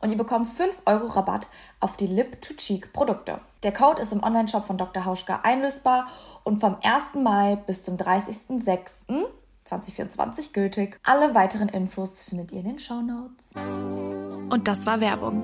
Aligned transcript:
und 0.00 0.10
ihr 0.10 0.16
bekommt 0.16 0.48
5 0.48 0.82
Euro 0.86 1.08
Rabatt 1.08 1.50
auf 1.80 1.96
die 1.96 2.06
Lip-to-Cheek-Produkte. 2.06 3.40
Der 3.62 3.72
Code 3.72 4.00
ist 4.02 4.12
im 4.12 4.22
Onlineshop 4.22 4.66
von 4.66 4.78
Dr. 4.78 5.04
Hauschka 5.04 5.40
einlösbar 5.42 6.06
und 6.44 6.60
vom 6.60 6.76
1. 6.82 7.14
Mai 7.14 7.56
bis 7.66 7.82
zum 7.82 7.96
30.06.2024 7.96 10.52
gültig. 10.52 11.00
Alle 11.04 11.34
weiteren 11.34 11.68
Infos 11.68 12.22
findet 12.22 12.52
ihr 12.52 12.60
in 12.60 12.66
den 12.66 12.78
Show 12.78 13.02
Notes. 13.02 13.50
Und 13.56 14.68
das 14.68 14.86
war 14.86 15.00
Werbung. 15.00 15.42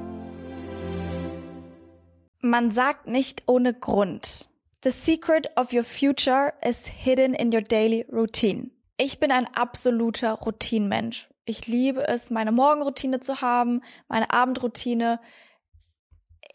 Man 2.41 2.71
sagt 2.71 3.07
nicht 3.07 3.43
ohne 3.47 3.75
Grund. 3.75 4.49
The 4.85 4.91
secret 4.91 5.49
of 5.57 5.73
your 5.73 5.83
future 5.83 6.53
is 6.63 6.87
hidden 6.87 7.33
in 7.33 7.53
your 7.53 7.63
daily 7.63 8.07
routine. 8.13 8.71
Ich 8.99 9.19
bin 9.19 9.33
ein 9.33 9.49
absoluter 9.55 10.35
Routinenmensch. 10.35 11.29
Ich 11.45 11.67
liebe 11.67 12.09
es, 12.09 12.31
meine 12.31 12.53
Morgenroutine 12.53 13.21
zu 13.21 13.41
haben, 13.41 13.83
meine 14.09 14.31
Abendroutine. 14.31 15.21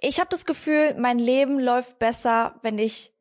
Ich 0.01 0.19
habe 0.19 0.29
das 0.29 0.45
Gefühl, 0.45 0.95
mein 0.97 1.19
Leben 1.19 1.59
läuft 1.59 2.00
besser, 2.00 2.55
wenn 2.63 2.79
ich 2.79 3.13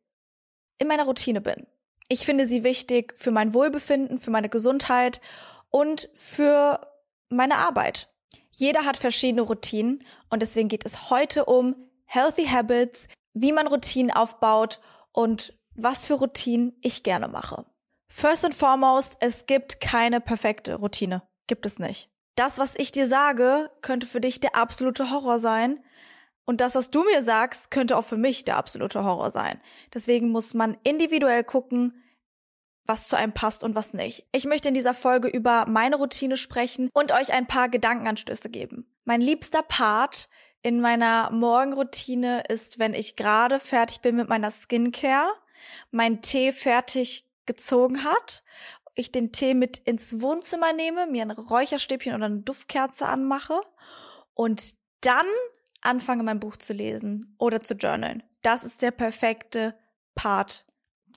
in 0.79 0.89
meiner 0.89 1.05
Routine 1.05 1.41
bin. 1.41 1.67
Ich 2.09 2.25
finde 2.25 2.47
sie 2.47 2.65
wichtig 2.65 3.13
für 3.17 3.31
mein 3.31 3.53
Wohlbefinden, 3.53 4.19
für 4.19 4.31
meine 4.31 4.49
Gesundheit 4.49 5.21
und 5.69 6.09
für 6.15 6.81
meine 7.29 7.57
Arbeit. 7.57 8.09
Jeder 8.51 8.87
hat 8.87 8.97
verschiedene 8.97 9.43
Routinen 9.43 10.05
und 10.31 10.41
deswegen 10.41 10.69
geht 10.69 10.87
es 10.87 11.11
heute 11.11 11.45
um 11.45 11.77
Healthy 12.07 12.47
Habits, 12.47 13.09
wie 13.35 13.53
man 13.53 13.67
Routinen 13.67 14.11
aufbaut 14.11 14.81
und 15.13 15.53
was 15.75 16.07
für 16.07 16.15
Routinen 16.15 16.77
ich 16.81 17.03
gerne 17.03 17.29
mache. 17.29 17.67
First 18.09 18.47
and 18.47 18.55
foremost, 18.55 19.19
es 19.21 19.45
gibt 19.45 19.81
keine 19.81 20.21
perfekte 20.21 20.77
Routine. 20.77 21.23
Gibt 21.49 21.67
es 21.67 21.81
nicht. 21.81 22.09
Das, 22.37 22.59
was 22.59 22.77
ich 22.77 22.93
dir 22.93 23.09
sage, 23.09 23.69
könnte 23.83 24.07
für 24.07 24.21
dich 24.21 24.39
der 24.39 24.55
absolute 24.55 25.11
Horror 25.11 25.41
sein. 25.41 25.83
Und 26.45 26.61
das, 26.61 26.77
was 26.77 26.91
du 26.91 27.03
mir 27.03 27.23
sagst, 27.23 27.73
könnte 27.73 27.97
auch 27.97 28.05
für 28.05 28.17
mich 28.17 28.45
der 28.45 28.57
absolute 28.57 29.03
Horror 29.03 29.33
sein. 29.33 29.61
Deswegen 29.93 30.31
muss 30.31 30.55
man 30.55 30.79
individuell 30.85 31.43
gucken, 31.43 32.05
was 32.87 33.09
zu 33.09 33.17
einem 33.17 33.33
passt 33.33 33.65
und 33.65 33.75
was 33.75 33.93
nicht. 33.93 34.27
Ich 34.33 34.47
möchte 34.47 34.69
in 34.69 34.75
dieser 34.75 34.95
Folge 34.95 35.29
über 35.29 35.67
meine 35.67 35.97
Routine 35.97 36.37
sprechen 36.37 36.91
und 36.95 37.13
euch 37.13 37.33
ein 37.33 37.47
paar 37.47 37.69
Gedankenanstöße 37.69 38.49
geben. 38.49 38.87
Mein 39.05 39.21
liebster 39.21 39.63
Part 39.63 40.29
in 40.63 40.81
meiner 40.81 41.31
Morgenroutine 41.31 42.45
ist, 42.49 42.79
wenn 42.79 42.95
ich 42.95 43.17
gerade 43.17 43.61
fertig 43.61 44.01
bin 44.01 44.17
mit 44.17 44.29
meiner 44.29 44.51
Skincare, 44.51 45.31
mein 45.91 46.23
Tee 46.23 46.53
fertig 46.53 47.29
gezogen 47.47 48.05
hat 48.05 48.45
ich 48.99 49.13
den 49.13 49.33
Tee 49.33 49.55
mit 49.55 49.79
ins 49.79 50.21
Wohnzimmer 50.21 50.73
nehme, 50.73 51.07
mir 51.07 51.23
ein 51.23 51.31
Räucherstäbchen 51.31 52.15
oder 52.15 52.27
eine 52.27 52.41
Duftkerze 52.41 53.07
anmache 53.07 53.61
und 54.35 54.75
dann 55.01 55.27
anfange 55.81 56.23
mein 56.23 56.41
Buch 56.41 56.57
zu 56.57 56.73
lesen 56.73 57.35
oder 57.39 57.63
zu 57.63 57.75
journalen. 57.75 58.23
Das 58.43 58.65
ist 58.65 58.83
der 58.83 58.91
perfekte 58.91 59.75
Part. 60.15 60.67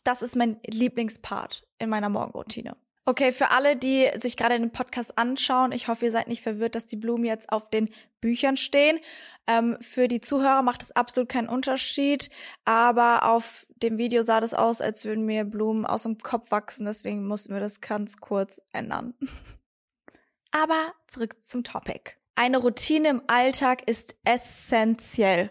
Das 0.04 0.22
ist 0.22 0.36
mein 0.36 0.60
Lieblingspart 0.66 1.68
in 1.80 1.90
meiner 1.90 2.10
Morgenroutine. 2.10 2.76
Okay, 3.06 3.32
für 3.32 3.50
alle, 3.50 3.76
die 3.76 4.08
sich 4.16 4.38
gerade 4.38 4.60
den 4.60 4.72
Podcast 4.72 5.18
anschauen, 5.18 5.72
ich 5.72 5.88
hoffe, 5.88 6.06
ihr 6.06 6.12
seid 6.12 6.28
nicht 6.28 6.44
verwirrt, 6.44 6.76
dass 6.76 6.86
die 6.86 6.98
Blumen 6.98 7.26
jetzt 7.26 7.52
auf 7.52 7.70
den 7.70 7.90
Büchern 8.20 8.58
stehen. 8.58 9.00
Ähm, 9.48 9.78
für 9.82 10.08
die 10.08 10.22
Zuhörer 10.22 10.62
macht 10.62 10.84
es 10.84 10.92
absolut 10.92 11.28
keinen 11.28 11.50
Unterschied, 11.50 12.30
aber 12.64 13.28
auf 13.28 13.66
dem 13.78 13.98
Video 13.98 14.22
sah 14.22 14.40
das 14.40 14.54
aus, 14.54 14.82
als 14.82 15.04
würden 15.04 15.26
mir 15.26 15.46
Blumen 15.46 15.88
aus 15.88 16.04
dem 16.04 16.20
Kopf 16.20 16.52
wachsen, 16.52 16.86
deswegen 16.86 17.26
mussten 17.26 17.54
wir 17.54 17.60
das 17.60 17.82
ganz 17.82 18.18
kurz 18.18 18.62
ändern. 18.72 19.16
aber 20.52 20.94
zurück 21.08 21.44
zum 21.44 21.64
Topic. 21.64 22.12
Eine 22.36 22.60
Routine 22.60 23.10
im 23.10 23.22
Alltag 23.26 23.90
ist 23.90 24.16
essentiell, 24.26 25.50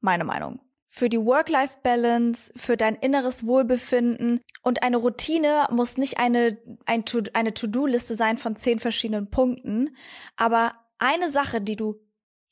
meine 0.00 0.24
Meinung 0.24 0.60
für 0.90 1.10
die 1.10 1.22
Work-Life-Balance, 1.24 2.52
für 2.56 2.78
dein 2.78 2.96
inneres 2.96 3.46
Wohlbefinden. 3.46 4.40
Und 4.62 4.82
eine 4.82 4.96
Routine 4.96 5.68
muss 5.70 5.98
nicht 5.98 6.18
eine, 6.18 6.56
ein 6.86 7.04
to, 7.04 7.20
eine 7.34 7.52
To-Do-Liste 7.52 8.16
sein 8.16 8.38
von 8.38 8.56
zehn 8.56 8.80
verschiedenen 8.80 9.30
Punkten. 9.30 9.94
Aber 10.36 10.72
eine 10.98 11.28
Sache, 11.28 11.60
die 11.60 11.76
du 11.76 12.00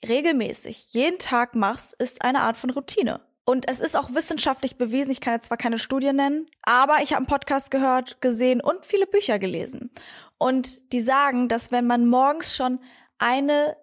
regelmäßig 0.06 0.92
jeden 0.92 1.19
Tag 1.19 1.54
machst, 1.54 1.94
ist 1.94 2.22
eine 2.22 2.42
Art 2.42 2.58
von 2.58 2.70
Routine. 2.70 3.22
Und 3.47 3.69
es 3.70 3.80
ist 3.80 3.97
auch 3.97 4.12
wissenschaftlich 4.12 4.76
bewiesen, 4.76 5.12
ich 5.12 5.20
kann 5.20 5.34
jetzt 5.34 5.47
zwar 5.47 5.56
keine 5.56 5.78
Studie 5.78 6.12
nennen, 6.12 6.50
aber 6.62 6.98
ich 7.03 7.12
habe 7.12 7.18
einen 7.18 7.26
Podcast 7.26 7.70
gehört, 7.70 8.20
gesehen 8.20 8.60
und 8.60 8.84
viele 8.84 9.06
Bücher 9.06 9.38
gelesen. 9.38 9.92
Und 10.36 10.92
die 10.92 11.00
sagen, 11.00 11.48
dass 11.48 11.70
wenn 11.70 11.86
man 11.86 12.06
morgens 12.06 12.54
schon 12.54 12.80
eine, 13.18 13.76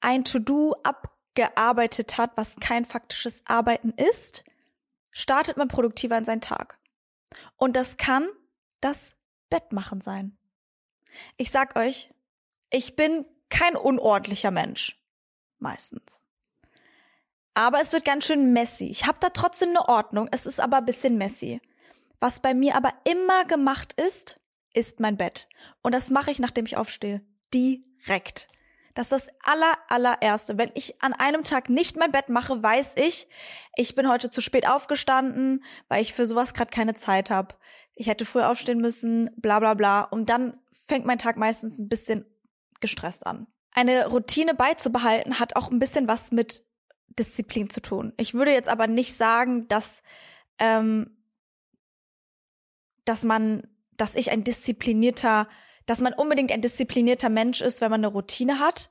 ein 0.00 0.24
To-Do 0.24 0.76
ab 0.84 1.11
gearbeitet 1.34 2.18
hat, 2.18 2.36
was 2.36 2.56
kein 2.56 2.84
faktisches 2.84 3.42
Arbeiten 3.46 3.90
ist, 3.90 4.44
startet 5.10 5.56
man 5.56 5.68
produktiver 5.68 6.18
in 6.18 6.24
seinen 6.24 6.40
Tag. 6.40 6.78
Und 7.56 7.76
das 7.76 7.96
kann 7.96 8.28
das 8.80 9.14
Bettmachen 9.50 10.00
sein. 10.00 10.36
Ich 11.36 11.50
sag 11.50 11.76
euch, 11.76 12.12
ich 12.70 12.96
bin 12.96 13.24
kein 13.48 13.76
unordentlicher 13.76 14.50
Mensch. 14.50 14.98
Meistens. 15.58 16.22
Aber 17.54 17.80
es 17.80 17.92
wird 17.92 18.04
ganz 18.04 18.26
schön 18.26 18.52
messy. 18.52 18.86
Ich 18.86 19.06
habe 19.06 19.18
da 19.20 19.28
trotzdem 19.28 19.70
eine 19.70 19.88
Ordnung. 19.88 20.28
Es 20.32 20.46
ist 20.46 20.58
aber 20.58 20.78
ein 20.78 20.86
bisschen 20.86 21.18
messy. 21.18 21.60
Was 22.18 22.40
bei 22.40 22.54
mir 22.54 22.76
aber 22.76 22.94
immer 23.04 23.44
gemacht 23.44 23.92
ist, 23.92 24.40
ist 24.72 25.00
mein 25.00 25.16
Bett. 25.16 25.48
Und 25.82 25.94
das 25.94 26.10
mache 26.10 26.30
ich, 26.30 26.38
nachdem 26.38 26.64
ich 26.64 26.76
aufstehe. 26.76 27.20
Direkt. 27.52 28.48
Das 28.94 29.10
ist 29.10 29.28
das 29.28 29.34
aller, 29.42 29.78
allererste. 29.88 30.58
Wenn 30.58 30.70
ich 30.74 31.02
an 31.02 31.12
einem 31.12 31.44
Tag 31.44 31.68
nicht 31.68 31.96
mein 31.96 32.12
Bett 32.12 32.28
mache, 32.28 32.62
weiß 32.62 32.94
ich, 32.96 33.28
ich 33.76 33.94
bin 33.94 34.08
heute 34.08 34.30
zu 34.30 34.40
spät 34.40 34.68
aufgestanden, 34.68 35.64
weil 35.88 36.02
ich 36.02 36.12
für 36.12 36.26
sowas 36.26 36.54
gerade 36.54 36.70
keine 36.70 36.94
Zeit 36.94 37.30
habe. 37.30 37.54
Ich 37.94 38.06
hätte 38.06 38.24
früher 38.24 38.50
aufstehen 38.50 38.80
müssen, 38.80 39.30
bla 39.36 39.60
bla 39.60 39.74
bla. 39.74 40.02
Und 40.02 40.28
dann 40.30 40.58
fängt 40.86 41.06
mein 41.06 41.18
Tag 41.18 41.36
meistens 41.36 41.78
ein 41.78 41.88
bisschen 41.88 42.26
gestresst 42.80 43.26
an. 43.26 43.46
Eine 43.70 44.08
Routine 44.08 44.54
beizubehalten 44.54 45.38
hat 45.38 45.56
auch 45.56 45.70
ein 45.70 45.78
bisschen 45.78 46.08
was 46.08 46.30
mit 46.32 46.64
Disziplin 47.18 47.70
zu 47.70 47.80
tun. 47.80 48.12
Ich 48.16 48.34
würde 48.34 48.52
jetzt 48.52 48.68
aber 48.68 48.86
nicht 48.86 49.14
sagen, 49.14 49.68
dass, 49.68 50.02
ähm, 50.58 51.16
dass 53.04 53.24
man, 53.24 53.66
dass 53.96 54.14
ich 54.14 54.30
ein 54.30 54.44
disziplinierter 54.44 55.48
dass 55.86 56.00
man 56.00 56.14
unbedingt 56.14 56.52
ein 56.52 56.60
disziplinierter 56.60 57.28
Mensch 57.28 57.60
ist, 57.60 57.80
wenn 57.80 57.90
man 57.90 58.04
eine 58.04 58.12
Routine 58.12 58.58
hat. 58.58 58.90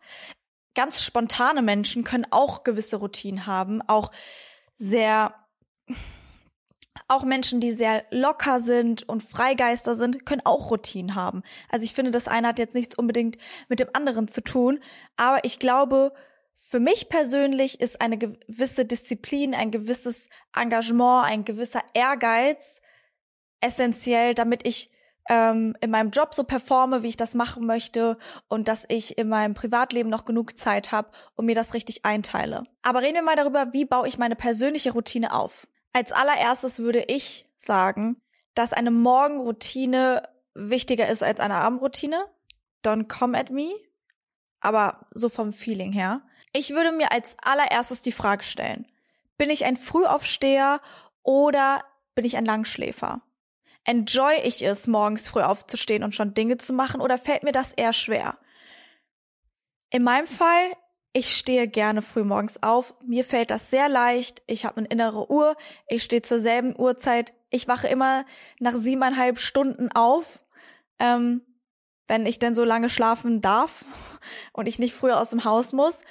Ganz 0.75 1.03
spontane 1.03 1.61
Menschen 1.61 2.03
können 2.03 2.27
auch 2.31 2.63
gewisse 2.63 2.97
Routinen 2.97 3.45
haben, 3.45 3.81
auch 3.81 4.11
sehr 4.77 5.35
auch 7.07 7.23
Menschen, 7.23 7.59
die 7.59 7.73
sehr 7.73 8.05
locker 8.09 8.61
sind 8.61 9.07
und 9.07 9.21
Freigeister 9.21 9.95
sind, 9.95 10.25
können 10.25 10.41
auch 10.45 10.71
Routinen 10.71 11.15
haben. 11.15 11.43
Also 11.69 11.83
ich 11.83 11.93
finde, 11.93 12.11
das 12.11 12.27
eine 12.27 12.47
hat 12.47 12.59
jetzt 12.59 12.75
nichts 12.75 12.97
unbedingt 12.97 13.37
mit 13.67 13.81
dem 13.81 13.89
anderen 13.93 14.29
zu 14.29 14.41
tun. 14.41 14.81
Aber 15.17 15.43
ich 15.43 15.59
glaube, 15.59 16.13
für 16.55 16.79
mich 16.79 17.09
persönlich 17.09 17.81
ist 17.81 18.01
eine 18.01 18.17
gewisse 18.17 18.85
Disziplin, 18.85 19.53
ein 19.53 19.71
gewisses 19.71 20.29
Engagement, 20.55 21.25
ein 21.25 21.43
gewisser 21.43 21.81
Ehrgeiz 21.93 22.81
essentiell, 23.59 24.33
damit 24.33 24.65
ich 24.65 24.89
ähm, 25.29 25.75
in 25.81 25.91
meinem 25.91 26.11
Job 26.11 26.33
so 26.33 26.43
performe, 26.43 27.03
wie 27.03 27.09
ich 27.09 27.17
das 27.17 27.33
machen 27.33 27.65
möchte 27.65 28.17
und 28.47 28.67
dass 28.67 28.85
ich 28.89 29.17
in 29.17 29.29
meinem 29.29 29.53
Privatleben 29.53 30.09
noch 30.09 30.25
genug 30.25 30.57
Zeit 30.57 30.91
habe 30.91 31.11
und 31.35 31.45
mir 31.45 31.55
das 31.55 31.73
richtig 31.73 32.05
einteile. 32.05 32.63
Aber 32.81 33.01
reden 33.01 33.15
wir 33.15 33.21
mal 33.21 33.35
darüber, 33.35 33.73
wie 33.73 33.85
baue 33.85 34.07
ich 34.07 34.17
meine 34.17 34.35
persönliche 34.35 34.93
Routine 34.93 35.33
auf. 35.33 35.67
Als 35.93 36.11
allererstes 36.11 36.79
würde 36.79 37.05
ich 37.07 37.45
sagen, 37.57 38.21
dass 38.55 38.73
eine 38.73 38.91
Morgenroutine 38.91 40.23
wichtiger 40.53 41.07
ist 41.07 41.23
als 41.23 41.39
eine 41.39 41.55
Abendroutine. 41.55 42.25
Don't 42.83 43.07
come 43.07 43.37
at 43.37 43.51
me. 43.51 43.71
Aber 44.59 45.07
so 45.11 45.29
vom 45.29 45.53
Feeling 45.53 45.91
her. 45.91 46.21
Ich 46.53 46.71
würde 46.71 46.91
mir 46.91 47.11
als 47.11 47.37
allererstes 47.41 48.03
die 48.03 48.11
Frage 48.11 48.43
stellen, 48.43 48.87
bin 49.37 49.49
ich 49.49 49.65
ein 49.65 49.77
Frühaufsteher 49.77 50.81
oder 51.23 51.83
bin 52.13 52.25
ich 52.25 52.37
ein 52.37 52.45
Langschläfer? 52.45 53.21
Enjoy 53.83 54.33
ich 54.43 54.63
es, 54.63 54.87
morgens 54.87 55.27
früh 55.27 55.41
aufzustehen 55.41 56.03
und 56.03 56.13
schon 56.13 56.33
Dinge 56.33 56.57
zu 56.57 56.73
machen 56.73 57.01
oder 57.01 57.17
fällt 57.17 57.43
mir 57.43 57.51
das 57.51 57.73
eher 57.73 57.93
schwer? 57.93 58.37
In 59.89 60.03
meinem 60.03 60.27
Fall 60.27 60.71
ich 61.13 61.35
stehe 61.35 61.67
gerne 61.67 62.01
früh 62.01 62.23
morgens 62.23 62.63
auf. 62.63 62.93
Mir 63.05 63.25
fällt 63.25 63.51
das 63.51 63.69
sehr 63.69 63.89
leicht. 63.89 64.41
Ich 64.47 64.65
habe 64.65 64.77
eine 64.77 64.87
innere 64.87 65.29
Uhr. 65.29 65.57
Ich 65.87 66.03
stehe 66.03 66.21
zur 66.21 66.39
selben 66.39 66.73
Uhrzeit. 66.79 67.33
Ich 67.49 67.67
wache 67.67 67.89
immer 67.89 68.25
nach 68.59 68.75
siebeneinhalb 68.75 69.37
Stunden 69.37 69.91
auf, 69.91 70.41
ähm, 70.99 71.41
wenn 72.07 72.25
ich 72.25 72.39
denn 72.39 72.53
so 72.53 72.63
lange 72.63 72.89
schlafen 72.89 73.41
darf 73.41 73.83
und 74.53 74.67
ich 74.67 74.79
nicht 74.79 74.93
früher 74.93 75.19
aus 75.19 75.31
dem 75.31 75.43
Haus 75.43 75.73
muss. 75.73 76.01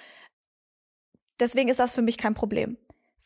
Deswegen 1.38 1.70
ist 1.70 1.80
das 1.80 1.94
für 1.94 2.02
mich 2.02 2.18
kein 2.18 2.34
Problem. 2.34 2.76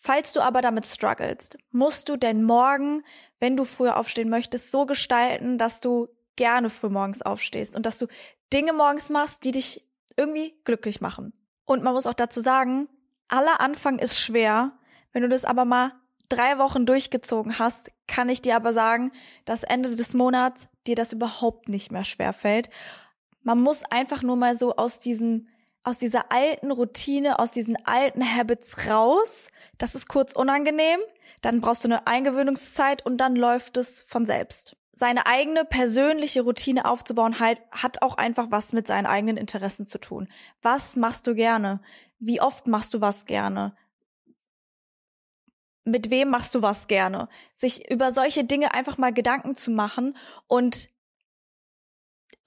Falls 0.07 0.35
du 0.35 0.43
aber 0.43 0.61
damit 0.61 0.85
strugglest, 0.85 1.57
musst 1.71 2.11
du 2.11 2.19
denn 2.19 2.43
morgen, 2.43 3.03
wenn 3.41 3.57
du 3.57 3.65
früher 3.65 3.97
aufstehen 3.97 4.29
möchtest, 4.29 4.71
so 4.71 4.85
gestalten, 4.85 5.57
dass 5.57 5.81
du 5.81 6.09
gerne 6.37 6.69
früh 6.69 6.91
morgens 6.91 7.23
aufstehst 7.23 7.75
und 7.75 7.87
dass 7.87 7.99
du 7.99 8.07
Dinge 8.53 8.75
morgens 8.75 9.09
machst, 9.09 9.45
die 9.45 9.53
dich 9.53 9.83
irgendwie 10.15 10.61
glücklich 10.65 11.01
machen. 11.01 11.33
Und 11.65 11.83
man 11.83 11.95
muss 11.95 12.07
auch 12.07 12.13
dazu 12.13 12.43
sagen, 12.43 12.87
aller 13.29 13.63
Anfang 13.63 13.99
ist 13.99 14.21
schwer. 14.21 14.73
Wenn 15.13 15.23
du 15.23 15.31
das 15.31 15.47
aber 15.47 15.65
mal 15.65 15.93
drei 16.29 16.59
Wochen 16.59 16.85
durchgezogen 16.85 17.59
hast, 17.59 17.91
kann 18.07 18.29
ich 18.29 18.43
dir 18.43 18.57
aber 18.57 18.75
sagen, 18.75 19.11
dass 19.47 19.63
Ende 19.63 19.97
des 19.97 20.13
Monats 20.13 20.69
dir 20.87 20.97
das 20.97 21.15
überhaupt 21.15 21.71
nicht 21.71 21.93
mehr 21.93 22.05
schwer 22.05 22.35
fällt. 22.35 22.69
Man 23.41 23.59
muss 23.59 23.85
einfach 23.85 24.23
nur 24.23 24.37
mal 24.37 24.55
so 24.55 24.77
aus 24.77 25.01
diesem, 25.01 25.49
aus 25.85 25.99
dieser 25.99 26.33
alten 26.33 26.71
Routine, 26.71 27.39
aus 27.39 27.53
diesen 27.53 27.77
alten 27.87 28.25
Habits 28.25 28.87
raus. 28.89 29.49
Das 29.79 29.95
ist 29.95 30.09
kurz 30.09 30.33
unangenehm. 30.33 31.01
Dann 31.43 31.61
brauchst 31.61 31.85
du 31.85 31.89
eine 31.89 32.07
Eingewöhnungszeit 32.07 33.05
und 33.05 33.19
dann 33.19 33.37
läuft 33.37 33.77
es 33.77 34.01
von 34.01 34.27
selbst 34.27 34.77
seine 34.95 35.27
eigene 35.27 35.65
persönliche 35.65 36.43
Routine 36.43 36.85
aufzubauen, 36.85 37.41
halt, 37.41 37.61
hat 37.73 38.03
auch 38.03 38.17
einfach 38.17 38.47
was 38.51 38.73
mit 38.73 38.87
seinen 38.87 39.07
eigenen 39.07 39.37
Interessen 39.37 39.87
zu 39.87 39.99
tun. 39.99 40.29
Was 40.63 40.97
machst 40.97 41.27
du 41.27 41.35
gerne? 41.35 41.81
Wie 42.21 42.41
oft 42.41 42.67
machst 42.67 42.95
du 42.95 43.01
was 43.01 43.27
gerne? 43.27 43.77
Mit 45.85 46.11
wem 46.11 46.31
machst 46.31 46.55
du 46.55 46.63
was 46.63 46.87
gerne? 46.87 47.29
Sich 47.53 47.91
über 47.91 48.13
solche 48.13 48.45
Dinge 48.45 48.73
einfach 48.73 48.97
mal 48.97 49.13
Gedanken 49.13 49.55
zu 49.57 49.71
machen 49.71 50.17
und 50.47 50.89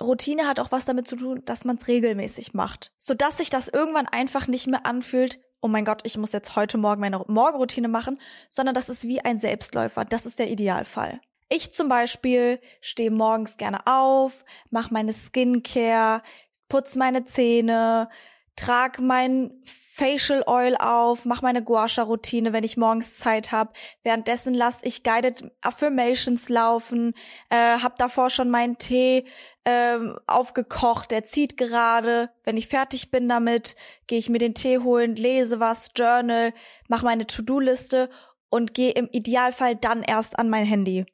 Routine 0.01 0.47
hat 0.47 0.59
auch 0.59 0.71
was 0.71 0.85
damit 0.85 1.07
zu 1.07 1.15
tun, 1.15 1.41
dass 1.45 1.65
man 1.65 1.77
es 1.77 1.87
regelmäßig 1.87 2.53
macht, 2.53 2.91
sodass 2.97 3.37
sich 3.37 3.49
das 3.49 3.67
irgendwann 3.67 4.07
einfach 4.07 4.47
nicht 4.47 4.67
mehr 4.67 4.85
anfühlt, 4.85 5.39
oh 5.61 5.67
mein 5.67 5.85
Gott, 5.85 6.01
ich 6.03 6.17
muss 6.17 6.33
jetzt 6.33 6.55
heute 6.55 6.77
Morgen 6.77 7.01
meine 7.01 7.23
Morgenroutine 7.27 7.87
machen, 7.87 8.19
sondern 8.49 8.75
das 8.75 8.89
ist 8.89 9.07
wie 9.07 9.21
ein 9.21 9.37
Selbstläufer. 9.37 10.05
Das 10.05 10.25
ist 10.25 10.39
der 10.39 10.49
Idealfall. 10.49 11.19
Ich 11.49 11.71
zum 11.71 11.89
Beispiel 11.89 12.59
stehe 12.81 13.09
morgens 13.09 13.57
gerne 13.57 13.87
auf, 13.87 14.43
mache 14.69 14.93
meine 14.93 15.13
Skincare, 15.13 16.21
putz 16.67 16.95
meine 16.95 17.23
Zähne, 17.23 18.09
trag 18.57 18.99
mein 18.99 19.51
Facial 19.97 20.43
Oil 20.45 20.75
auf, 20.77 21.25
mache 21.25 21.41
meine 21.41 21.63
Guasha-Routine, 21.63 22.53
wenn 22.53 22.63
ich 22.63 22.77
morgens 22.77 23.17
Zeit 23.17 23.51
habe. 23.51 23.73
Währenddessen 24.03 24.53
lasse 24.53 24.85
ich 24.85 25.01
Guided 25.01 25.51
Affirmations 25.61 26.49
laufen, 26.49 27.15
äh, 27.49 27.79
hab 27.79 27.97
davor 27.97 28.29
schon 28.29 28.51
meinen 28.51 28.77
Tee 28.77 29.25
äh, 29.63 29.97
aufgekocht, 30.27 31.09
der 31.09 31.23
zieht 31.23 31.57
gerade. 31.57 32.29
Wenn 32.43 32.57
ich 32.57 32.67
fertig 32.67 33.09
bin 33.09 33.27
damit, 33.27 33.75
gehe 34.05 34.19
ich 34.19 34.29
mir 34.29 34.37
den 34.37 34.53
Tee 34.53 34.77
holen, 34.77 35.15
lese 35.15 35.59
was, 35.59 35.89
Journal, 35.95 36.53
mache 36.87 37.05
meine 37.05 37.25
To-Do-Liste 37.25 38.11
und 38.49 38.75
gehe 38.75 38.91
im 38.91 39.09
Idealfall 39.11 39.75
dann 39.75 40.03
erst 40.03 40.37
an 40.37 40.49
mein 40.49 40.65
Handy. 40.65 41.07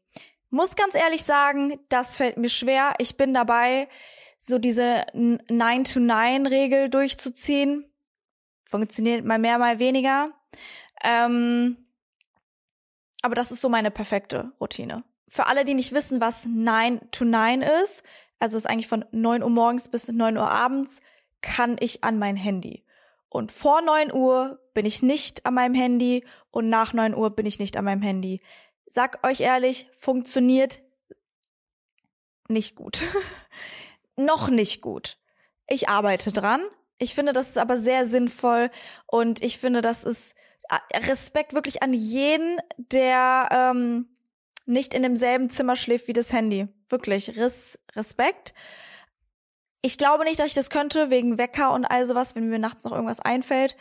Muss 0.50 0.76
ganz 0.76 0.94
ehrlich 0.94 1.24
sagen, 1.24 1.80
das 1.88 2.18
fällt 2.18 2.36
mir 2.36 2.50
schwer. 2.50 2.96
Ich 2.98 3.16
bin 3.16 3.34
dabei, 3.34 3.88
so 4.46 4.60
diese 4.60 5.06
9-to-9-Regel 5.14 6.90
durchzuziehen. 6.90 7.86
Funktioniert 8.66 9.24
mal 9.24 9.40
mehr, 9.40 9.58
mal 9.58 9.80
weniger. 9.80 10.32
Ähm, 11.04 11.78
aber 13.22 13.36
das 13.36 13.52
ist 13.52 13.62
so 13.62 13.70
meine 13.70 13.92
perfekte 13.92 14.52
Routine. 14.60 15.04
Für 15.28 15.48
alle, 15.48 15.64
die 15.64 15.74
nicht 15.74 15.94
wissen, 15.94 16.20
was 16.20 16.46
9 16.46 17.12
to 17.12 17.26
9 17.26 17.62
ist, 17.62 18.04
also 18.40 18.58
ist 18.58 18.70
eigentlich 18.70 18.88
von 18.88 19.06
9 19.12 19.44
Uhr 19.44 19.50
morgens 19.50 19.90
bis 19.90 20.08
9 20.08 20.38
Uhr 20.38 20.50
abends, 20.50 21.02
kann 21.42 21.78
ich 21.80 22.04
an 22.04 22.20
mein 22.20 22.36
Handy. 22.36 22.84
Und 23.30 23.52
vor 23.52 23.82
9 23.82 24.12
Uhr 24.12 24.60
bin 24.74 24.86
ich 24.86 25.02
nicht 25.02 25.46
an 25.46 25.54
meinem 25.54 25.74
Handy 25.74 26.26
und 26.52 26.70
nach 26.70 26.94
9 26.94 27.16
Uhr 27.16 27.30
bin 27.36 27.46
ich 27.46 27.60
nicht 27.60 27.78
an 27.78 27.86
meinem 27.86 28.02
Handy 28.02 28.42
sag 28.94 29.26
euch 29.26 29.42
ehrlich, 29.42 29.88
funktioniert 29.94 30.80
nicht 32.48 32.76
gut. 32.76 33.02
Noch 34.16 34.50
nicht 34.50 34.82
gut. 34.82 35.18
Ich 35.68 35.90
arbeite 35.90 36.32
dran. 36.32 36.62
Ich 36.98 37.16
finde, 37.16 37.34
das 37.34 37.50
ist 37.50 37.58
aber 37.58 37.78
sehr 37.78 38.06
sinnvoll 38.06 38.70
und 39.08 39.44
ich 39.44 39.58
finde, 39.58 39.82
das 39.82 40.04
ist 40.04 40.36
äh, 40.70 40.98
Respekt 40.98 41.54
wirklich 41.54 41.84
an 41.84 41.94
jeden, 41.94 42.60
der 42.78 43.50
ähm, 43.52 44.08
nicht 44.66 44.94
in 44.94 45.04
demselben 45.04 45.50
Zimmer 45.50 45.76
schläft 45.76 46.08
wie 46.08 46.14
das 46.14 46.32
Handy. 46.32 46.68
Wirklich, 46.88 47.38
Res 47.38 47.80
Respekt. 47.96 48.54
Ich 49.82 49.98
glaube 49.98 50.24
nicht, 50.24 50.40
dass 50.40 50.48
ich 50.48 50.54
das 50.54 50.70
könnte, 50.70 51.10
wegen 51.10 51.38
Wecker 51.38 51.74
und 51.74 51.84
all 51.84 52.08
sowas, 52.08 52.36
wenn 52.36 52.48
mir 52.48 52.60
nachts 52.60 52.86
noch 52.86 52.94
irgendwas 52.94 53.20
einfällt. 53.20 53.76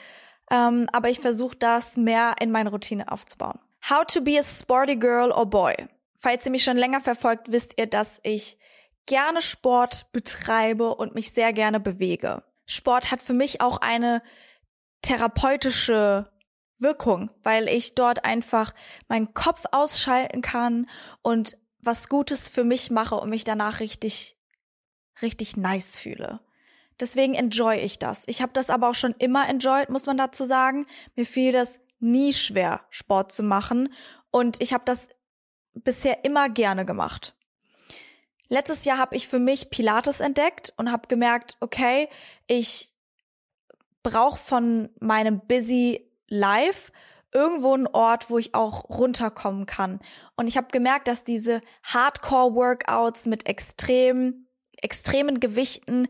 Ähm, 0.51 0.89
aber 0.93 1.09
ich 1.11 1.21
versuche 1.21 1.57
das 1.57 1.97
mehr 1.97 2.35
in 2.41 2.51
meine 2.51 2.71
Routine 2.71 3.11
aufzubauen. 3.13 3.61
How 3.89 4.05
to 4.05 4.21
be 4.21 4.39
a 4.39 4.43
sporty 4.43 4.97
girl 4.97 5.31
or 5.31 5.47
boy. 5.47 5.75
Falls 6.19 6.45
ihr 6.45 6.51
mich 6.51 6.65
schon 6.65 6.77
länger 6.77 7.01
verfolgt, 7.01 7.53
wisst 7.53 7.79
ihr, 7.79 7.87
dass 7.87 8.21
ich 8.25 8.59
gerne 9.07 9.43
Sport 9.43 10.13
betreibe 10.13 10.95
und 10.95 11.15
mich 11.15 11.33
sehr 11.33 11.53
gerne 11.53 11.81
bewege. 11.81 12.43
Sport 12.67 13.11
hat 13.11 13.23
für 13.23 13.35
mich 13.35 13.61
auch 13.61 13.79
eine 13.79 14.23
therapeutische 15.03 16.31
Wirkung, 16.79 17.31
weil 17.43 17.69
ich 17.69 17.95
dort 17.95 18.25
einfach 18.25 18.75
meinen 19.09 19.35
Kopf 19.35 19.65
ausschalten 19.73 20.43
kann 20.43 20.89
und 21.23 21.57
was 21.81 22.09
Gutes 22.09 22.49
für 22.49 22.65
mich 22.65 22.91
mache 22.91 23.17
und 23.17 23.31
mich 23.31 23.45
danach 23.45 23.81
richtig, 23.81 24.37
richtig 25.21 25.57
nice 25.57 25.99
fühle. 25.99 26.41
Deswegen 27.01 27.35
enjoy 27.35 27.79
ich 27.79 27.99
das. 27.99 28.25
Ich 28.29 28.43
habe 28.43 28.53
das 28.53 28.71
aber 28.71 28.89
auch 28.89 28.95
schon 28.95 29.15
immer 29.19 29.49
enjoyed, 29.49 29.89
muss 29.89 30.07
man 30.07 30.17
dazu 30.17 30.45
sagen. 30.45 30.87
Mir 31.17 31.27
fiel 31.27 31.53
das 31.53 31.81
nie 31.99 32.33
schwer, 32.33 32.87
Sport 32.91 33.33
zu 33.33 33.43
machen. 33.43 33.93
Und 34.31 34.63
ich 34.63 34.73
habe 34.73 34.85
das 34.85 35.09
bisher 35.75 36.25
immer 36.25 36.49
gerne 36.49 36.85
gemacht. 36.85 37.35
Letztes 38.53 38.85
Jahr 38.85 38.99
habe 38.99 39.17
ich 39.17 39.29
für 39.29 39.39
mich 39.39 39.71
Pilates 39.71 40.21
entdeckt 40.21 40.75
und 40.77 40.93
habe 40.93 41.09
gemerkt, 41.09 41.57
okay, 41.61 42.11
ich 42.47 42.93
brauche 44.03 44.39
von 44.39 44.91
meinem 45.01 45.41
busy 45.41 46.07
Life 46.29 46.93
irgendwo 47.33 47.73
einen 47.73 47.87
Ort, 47.87 48.29
wo 48.29 48.37
ich 48.37 48.55
auch 48.55 48.91
runterkommen 48.91 49.65
kann. 49.65 50.01
Und 50.37 50.49
ich 50.49 50.59
habe 50.59 50.67
gemerkt, 50.71 51.09
dass 51.09 51.25
diese 51.25 51.63
Hardcore-Workouts 51.83 53.25
mit 53.25 53.47
extrem, 53.47 54.47
extremen 54.83 55.41
Gewichten 55.41 56.07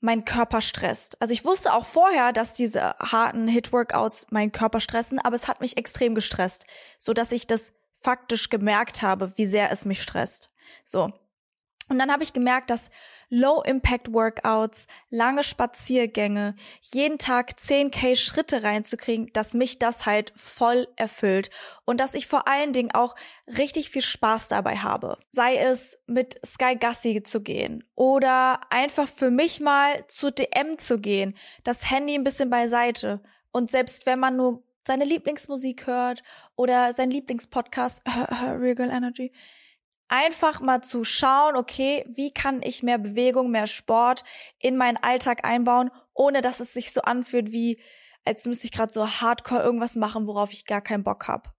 mein 0.00 0.24
Körper 0.24 0.62
stresst. 0.62 1.20
Also 1.20 1.34
ich 1.34 1.44
wusste 1.44 1.74
auch 1.74 1.84
vorher, 1.84 2.32
dass 2.32 2.54
diese 2.54 2.94
harten 3.00 3.48
Hit-Workouts 3.48 4.28
meinen 4.30 4.50
Körper 4.50 4.80
stressen, 4.80 5.18
aber 5.18 5.36
es 5.36 5.46
hat 5.46 5.60
mich 5.60 5.76
extrem 5.76 6.14
gestresst, 6.14 6.66
so 6.98 7.12
dass 7.12 7.32
ich 7.32 7.46
das 7.46 7.72
faktisch 8.00 8.48
gemerkt 8.48 9.02
habe, 9.02 9.36
wie 9.36 9.44
sehr 9.44 9.70
es 9.70 9.84
mich 9.84 10.00
stresst. 10.00 10.50
So. 10.86 11.12
Und 11.88 11.98
dann 11.98 12.10
habe 12.10 12.22
ich 12.22 12.32
gemerkt, 12.32 12.70
dass 12.70 12.90
Low-Impact-Workouts, 13.30 14.86
lange 15.10 15.44
Spaziergänge, 15.44 16.54
jeden 16.80 17.18
Tag 17.18 17.52
10k 17.58 18.16
Schritte 18.16 18.62
reinzukriegen, 18.62 19.30
dass 19.32 19.54
mich 19.54 19.78
das 19.78 20.06
halt 20.06 20.32
voll 20.36 20.88
erfüllt 20.96 21.50
und 21.84 22.00
dass 22.00 22.14
ich 22.14 22.26
vor 22.26 22.48
allen 22.48 22.72
Dingen 22.72 22.94
auch 22.94 23.14
richtig 23.46 23.90
viel 23.90 24.02
Spaß 24.02 24.48
dabei 24.48 24.76
habe. 24.76 25.18
Sei 25.30 25.56
es 25.56 26.00
mit 26.06 26.38
Sky 26.46 26.76
Gassi 26.76 27.22
zu 27.22 27.42
gehen 27.42 27.84
oder 27.94 28.60
einfach 28.70 29.08
für 29.08 29.30
mich 29.30 29.60
mal 29.60 30.06
zu 30.06 30.30
DM 30.30 30.78
zu 30.78 30.98
gehen, 30.98 31.36
das 31.64 31.90
Handy 31.90 32.14
ein 32.14 32.24
bisschen 32.24 32.50
beiseite 32.50 33.20
und 33.52 33.70
selbst 33.70 34.06
wenn 34.06 34.20
man 34.20 34.36
nur 34.36 34.62
seine 34.86 35.04
Lieblingsmusik 35.04 35.86
hört 35.86 36.22
oder 36.56 36.92
sein 36.92 37.10
Lieblingspodcast, 37.10 38.02
Real 38.06 38.74
Girl 38.74 38.90
Energy, 38.90 39.32
einfach 40.08 40.60
mal 40.60 40.82
zu 40.82 41.04
schauen, 41.04 41.56
okay, 41.56 42.04
wie 42.08 42.32
kann 42.32 42.62
ich 42.62 42.82
mehr 42.82 42.98
Bewegung, 42.98 43.50
mehr 43.50 43.66
Sport 43.66 44.24
in 44.58 44.76
meinen 44.76 44.96
Alltag 44.96 45.44
einbauen, 45.44 45.90
ohne 46.12 46.40
dass 46.40 46.60
es 46.60 46.72
sich 46.72 46.92
so 46.92 47.02
anfühlt 47.02 47.52
wie, 47.52 47.80
als 48.24 48.44
müsste 48.46 48.66
ich 48.66 48.72
gerade 48.72 48.92
so 48.92 49.06
hardcore 49.06 49.62
irgendwas 49.62 49.96
machen, 49.96 50.26
worauf 50.26 50.52
ich 50.52 50.66
gar 50.66 50.80
keinen 50.80 51.04
Bock 51.04 51.28
habe. 51.28 51.50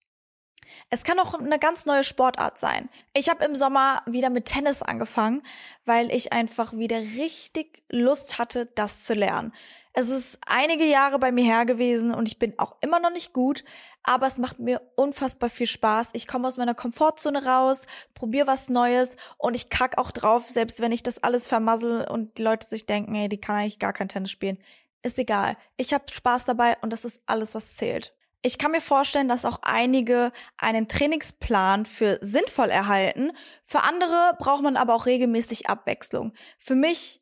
Es 0.89 1.03
kann 1.03 1.19
auch 1.19 1.33
eine 1.33 1.59
ganz 1.59 1.85
neue 1.85 2.03
Sportart 2.03 2.59
sein. 2.59 2.89
Ich 3.13 3.29
habe 3.29 3.45
im 3.45 3.55
Sommer 3.55 4.01
wieder 4.05 4.29
mit 4.29 4.45
Tennis 4.45 4.81
angefangen, 4.81 5.43
weil 5.85 6.11
ich 6.11 6.33
einfach 6.33 6.73
wieder 6.73 6.99
richtig 6.99 7.83
Lust 7.89 8.39
hatte, 8.39 8.65
das 8.65 9.03
zu 9.03 9.13
lernen. 9.13 9.53
Es 9.97 10.09
ist 10.09 10.39
einige 10.45 10.83
Jahre 10.83 11.19
bei 11.19 11.31
mir 11.31 11.45
her 11.45 11.65
gewesen 11.65 12.13
und 12.13 12.27
ich 12.27 12.37
bin 12.37 12.59
auch 12.59 12.75
immer 12.81 12.99
noch 12.99 13.11
nicht 13.11 13.31
gut, 13.31 13.63
aber 14.03 14.27
es 14.27 14.37
macht 14.37 14.59
mir 14.59 14.81
unfassbar 14.97 15.49
viel 15.49 15.67
Spaß. 15.67 16.09
Ich 16.11 16.27
komme 16.27 16.49
aus 16.49 16.57
meiner 16.57 16.75
Komfortzone 16.75 17.45
raus, 17.45 17.85
probiere 18.13 18.45
was 18.45 18.67
Neues 18.67 19.15
und 19.37 19.55
ich 19.55 19.69
kack 19.69 19.97
auch 19.97 20.11
drauf, 20.11 20.49
selbst 20.49 20.81
wenn 20.81 20.91
ich 20.91 21.01
das 21.01 21.23
alles 21.23 21.47
vermassel 21.47 22.05
und 22.09 22.37
die 22.37 22.43
Leute 22.43 22.67
sich 22.67 22.85
denken, 22.85 23.15
ey, 23.15 23.29
die 23.29 23.39
kann 23.39 23.55
eigentlich 23.55 23.79
gar 23.79 23.93
kein 23.93 24.09
Tennis 24.09 24.31
spielen. 24.31 24.57
Ist 25.01 25.17
egal. 25.17 25.55
Ich 25.77 25.93
habe 25.93 26.03
Spaß 26.11 26.43
dabei 26.43 26.75
und 26.81 26.91
das 26.91 27.05
ist 27.05 27.21
alles, 27.25 27.55
was 27.55 27.75
zählt. 27.75 28.13
Ich 28.41 28.57
kann 28.57 28.71
mir 28.71 28.81
vorstellen, 28.81 29.29
dass 29.29 29.45
auch 29.45 29.59
einige 29.61 30.33
einen 30.57 30.89
Trainingsplan 30.89 31.85
für 31.85 32.17
sinnvoll 32.19 32.69
erhalten. 32.69 33.31
Für 33.63 33.83
andere 33.83 34.35
braucht 34.39 34.61
man 34.61 34.75
aber 34.75 34.93
auch 34.93 35.05
regelmäßig 35.05 35.69
Abwechslung. 35.69 36.33
Für 36.57 36.75
mich 36.75 37.21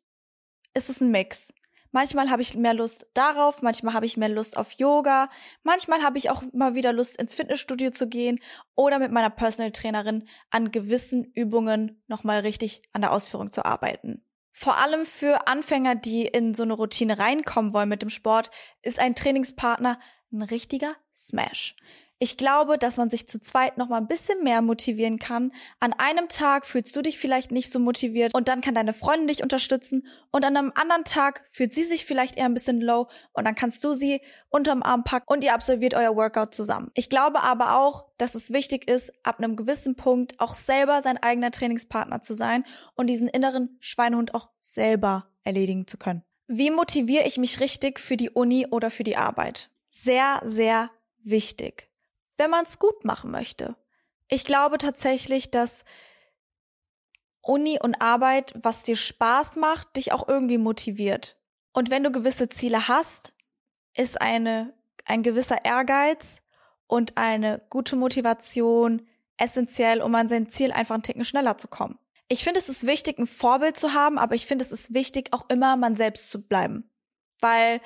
ist 0.74 0.90
es 0.90 1.00
ein 1.00 1.12
Mix. 1.12 1.52
Manchmal 1.94 2.28
habe 2.28 2.42
ich 2.42 2.56
mehr 2.56 2.74
Lust 2.74 3.06
darauf, 3.14 3.62
manchmal 3.62 3.94
habe 3.94 4.04
ich 4.04 4.16
mehr 4.16 4.28
Lust 4.28 4.56
auf 4.56 4.72
Yoga, 4.72 5.30
manchmal 5.62 6.02
habe 6.02 6.18
ich 6.18 6.28
auch 6.28 6.42
mal 6.52 6.74
wieder 6.74 6.92
Lust 6.92 7.16
ins 7.22 7.36
Fitnessstudio 7.36 7.92
zu 7.92 8.08
gehen 8.08 8.40
oder 8.74 8.98
mit 8.98 9.12
meiner 9.12 9.30
Personal 9.30 9.70
Trainerin 9.70 10.26
an 10.50 10.72
gewissen 10.72 11.24
Übungen 11.36 12.02
nochmal 12.08 12.40
richtig 12.40 12.82
an 12.92 13.02
der 13.02 13.12
Ausführung 13.12 13.52
zu 13.52 13.64
arbeiten. 13.64 14.24
Vor 14.50 14.76
allem 14.78 15.04
für 15.04 15.46
Anfänger, 15.46 15.94
die 15.94 16.26
in 16.26 16.52
so 16.52 16.64
eine 16.64 16.72
Routine 16.72 17.20
reinkommen 17.20 17.72
wollen 17.72 17.88
mit 17.88 18.02
dem 18.02 18.10
Sport, 18.10 18.50
ist 18.82 18.98
ein 18.98 19.14
Trainingspartner 19.14 20.00
ein 20.32 20.42
richtiger 20.42 20.96
Smash. 21.14 21.76
Ich 22.20 22.36
glaube, 22.36 22.78
dass 22.78 22.96
man 22.96 23.10
sich 23.10 23.26
zu 23.26 23.40
zweit 23.40 23.76
noch 23.76 23.88
mal 23.88 23.96
ein 23.96 24.06
bisschen 24.06 24.42
mehr 24.44 24.62
motivieren 24.62 25.18
kann. 25.18 25.52
An 25.80 25.92
einem 25.92 26.28
Tag 26.28 26.64
fühlst 26.64 26.94
du 26.94 27.02
dich 27.02 27.18
vielleicht 27.18 27.50
nicht 27.50 27.72
so 27.72 27.80
motiviert 27.80 28.32
und 28.34 28.46
dann 28.46 28.60
kann 28.60 28.74
deine 28.74 28.92
Freundin 28.92 29.26
dich 29.26 29.42
unterstützen 29.42 30.06
und 30.30 30.44
an 30.44 30.56
einem 30.56 30.72
anderen 30.76 31.04
Tag 31.04 31.44
fühlt 31.50 31.74
sie 31.74 31.82
sich 31.82 32.06
vielleicht 32.06 32.36
eher 32.36 32.44
ein 32.44 32.54
bisschen 32.54 32.80
low 32.80 33.08
und 33.32 33.46
dann 33.46 33.56
kannst 33.56 33.82
du 33.82 33.94
sie 33.94 34.20
unterm 34.48 34.84
Arm 34.84 35.02
packen 35.02 35.26
und 35.26 35.42
ihr 35.42 35.54
absolviert 35.54 35.94
euer 35.94 36.14
Workout 36.14 36.54
zusammen. 36.54 36.92
Ich 36.94 37.10
glaube 37.10 37.42
aber 37.42 37.78
auch, 37.78 38.06
dass 38.16 38.36
es 38.36 38.52
wichtig 38.52 38.88
ist, 38.88 39.12
ab 39.24 39.38
einem 39.38 39.56
gewissen 39.56 39.96
Punkt 39.96 40.38
auch 40.38 40.54
selber 40.54 41.02
sein 41.02 41.20
eigener 41.20 41.50
Trainingspartner 41.50 42.22
zu 42.22 42.34
sein 42.34 42.64
und 42.94 43.08
diesen 43.08 43.26
inneren 43.26 43.76
Schweinehund 43.80 44.34
auch 44.34 44.50
selber 44.60 45.26
erledigen 45.42 45.88
zu 45.88 45.98
können. 45.98 46.22
Wie 46.46 46.70
motiviere 46.70 47.26
ich 47.26 47.38
mich 47.38 47.58
richtig 47.58 47.98
für 47.98 48.16
die 48.16 48.30
Uni 48.30 48.68
oder 48.70 48.90
für 48.90 49.04
die 49.04 49.16
Arbeit? 49.16 49.70
Sehr, 49.90 50.40
sehr 50.44 50.90
wichtig 51.24 51.88
wenn 52.36 52.50
man 52.50 52.64
es 52.64 52.78
gut 52.78 53.04
machen 53.04 53.30
möchte. 53.30 53.76
Ich 54.28 54.44
glaube 54.44 54.78
tatsächlich, 54.78 55.50
dass 55.50 55.84
Uni 57.42 57.78
und 57.80 58.00
Arbeit, 58.00 58.54
was 58.56 58.82
dir 58.82 58.96
Spaß 58.96 59.56
macht, 59.56 59.96
dich 59.96 60.12
auch 60.12 60.26
irgendwie 60.28 60.58
motiviert. 60.58 61.36
Und 61.72 61.90
wenn 61.90 62.02
du 62.02 62.10
gewisse 62.10 62.48
Ziele 62.48 62.88
hast, 62.88 63.34
ist 63.94 64.20
eine, 64.20 64.72
ein 65.04 65.22
gewisser 65.22 65.64
Ehrgeiz 65.64 66.40
und 66.86 67.16
eine 67.16 67.60
gute 67.68 67.96
Motivation 67.96 69.06
essentiell, 69.36 70.00
um 70.00 70.14
an 70.14 70.28
sein 70.28 70.48
Ziel 70.48 70.72
einfach 70.72 70.94
einen 70.94 71.02
Ticken 71.02 71.24
schneller 71.24 71.58
zu 71.58 71.68
kommen. 71.68 71.98
Ich 72.28 72.44
finde, 72.44 72.60
es 72.60 72.68
ist 72.68 72.86
wichtig, 72.86 73.18
ein 73.18 73.26
Vorbild 73.26 73.76
zu 73.76 73.92
haben, 73.92 74.18
aber 74.18 74.34
ich 74.34 74.46
finde, 74.46 74.64
es 74.64 74.72
ist 74.72 74.94
wichtig, 74.94 75.32
auch 75.32 75.48
immer 75.50 75.76
man 75.76 75.96
selbst 75.96 76.30
zu 76.30 76.46
bleiben. 76.46 76.90
Weil 77.40 77.80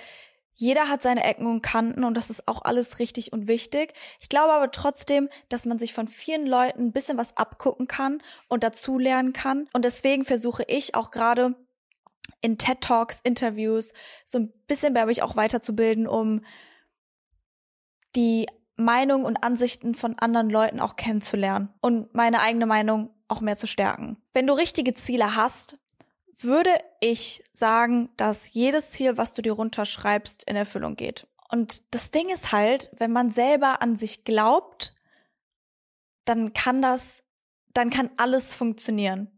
jeder 0.60 0.88
hat 0.88 1.02
seine 1.02 1.22
Ecken 1.22 1.46
und 1.46 1.62
Kanten 1.62 2.02
und 2.02 2.16
das 2.16 2.30
ist 2.30 2.48
auch 2.48 2.62
alles 2.62 2.98
richtig 2.98 3.32
und 3.32 3.46
wichtig. 3.46 3.94
Ich 4.18 4.28
glaube 4.28 4.52
aber 4.52 4.72
trotzdem, 4.72 5.28
dass 5.48 5.66
man 5.66 5.78
sich 5.78 5.94
von 5.94 6.08
vielen 6.08 6.48
Leuten 6.48 6.86
ein 6.86 6.92
bisschen 6.92 7.16
was 7.16 7.36
abgucken 7.36 7.86
kann 7.86 8.20
und 8.48 8.64
dazu 8.64 8.98
lernen 8.98 9.32
kann. 9.32 9.68
Und 9.72 9.84
deswegen 9.84 10.24
versuche 10.24 10.64
ich 10.66 10.96
auch 10.96 11.12
gerade 11.12 11.54
in 12.40 12.58
TED 12.58 12.80
Talks, 12.80 13.20
Interviews 13.22 13.92
so 14.24 14.38
ein 14.38 14.52
bisschen 14.66 14.94
bei 14.94 15.06
mich 15.06 15.22
auch 15.22 15.36
weiterzubilden, 15.36 16.08
um 16.08 16.44
die 18.16 18.48
Meinung 18.74 19.26
und 19.26 19.44
Ansichten 19.44 19.94
von 19.94 20.18
anderen 20.18 20.50
Leuten 20.50 20.80
auch 20.80 20.96
kennenzulernen 20.96 21.72
und 21.80 22.12
meine 22.14 22.40
eigene 22.40 22.66
Meinung 22.66 23.14
auch 23.28 23.40
mehr 23.40 23.56
zu 23.56 23.68
stärken. 23.68 24.16
Wenn 24.32 24.48
du 24.48 24.54
richtige 24.54 24.94
Ziele 24.94 25.36
hast, 25.36 25.78
würde 26.44 26.70
ich 27.00 27.42
sagen, 27.50 28.10
dass 28.16 28.52
jedes 28.52 28.90
Ziel, 28.90 29.16
was 29.16 29.34
du 29.34 29.42
dir 29.42 29.52
runterschreibst, 29.52 30.44
in 30.44 30.56
Erfüllung 30.56 30.96
geht. 30.96 31.26
Und 31.50 31.94
das 31.94 32.10
Ding 32.10 32.28
ist 32.28 32.52
halt, 32.52 32.90
wenn 32.96 33.12
man 33.12 33.30
selber 33.30 33.82
an 33.82 33.96
sich 33.96 34.24
glaubt, 34.24 34.94
dann 36.24 36.52
kann 36.52 36.82
das, 36.82 37.22
dann 37.72 37.90
kann 37.90 38.10
alles 38.16 38.54
funktionieren. 38.54 39.30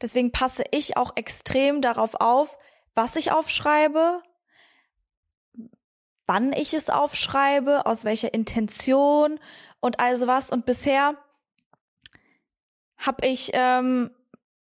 Deswegen 0.00 0.32
passe 0.32 0.64
ich 0.70 0.96
auch 0.96 1.16
extrem 1.16 1.80
darauf 1.80 2.14
auf, 2.20 2.58
was 2.94 3.16
ich 3.16 3.32
aufschreibe, 3.32 4.22
wann 6.26 6.52
ich 6.52 6.74
es 6.74 6.90
aufschreibe, 6.90 7.86
aus 7.86 8.04
welcher 8.04 8.34
Intention 8.34 9.40
und 9.80 10.00
also 10.00 10.26
was. 10.26 10.50
Und 10.50 10.66
bisher 10.66 11.16
habe 12.96 13.26
ich 13.26 13.50
ähm, 13.54 14.10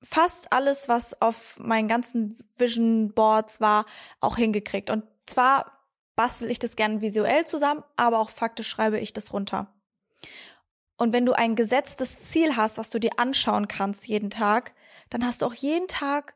fast 0.02 0.52
alles, 0.52 0.88
was 0.88 1.20
auf 1.20 1.58
meinen 1.58 1.88
ganzen 1.88 2.38
Vision 2.56 3.12
Boards 3.12 3.60
war, 3.60 3.86
auch 4.20 4.36
hingekriegt. 4.36 4.90
Und 4.90 5.04
zwar 5.26 5.80
bastel 6.16 6.50
ich 6.50 6.58
das 6.58 6.76
gerne 6.76 7.00
visuell 7.00 7.46
zusammen, 7.46 7.82
aber 7.96 8.18
auch 8.18 8.30
faktisch 8.30 8.68
schreibe 8.68 8.98
ich 8.98 9.12
das 9.12 9.32
runter. 9.32 9.72
Und 10.96 11.12
wenn 11.14 11.24
du 11.24 11.32
ein 11.32 11.56
gesetztes 11.56 12.20
Ziel 12.24 12.56
hast, 12.56 12.76
was 12.76 12.90
du 12.90 12.98
dir 12.98 13.12
anschauen 13.16 13.68
kannst 13.68 14.06
jeden 14.06 14.28
Tag, 14.28 14.74
dann 15.08 15.24
hast 15.24 15.42
du 15.42 15.46
auch 15.46 15.54
jeden 15.54 15.88
Tag 15.88 16.34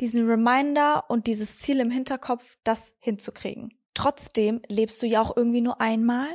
diesen 0.00 0.28
Reminder 0.28 1.04
und 1.08 1.26
dieses 1.26 1.58
Ziel 1.58 1.80
im 1.80 1.90
Hinterkopf, 1.90 2.58
das 2.64 2.94
hinzukriegen. 2.98 3.78
Trotzdem 3.94 4.60
lebst 4.68 5.00
du 5.02 5.06
ja 5.06 5.20
auch 5.20 5.36
irgendwie 5.36 5.60
nur 5.60 5.80
einmal. 5.80 6.28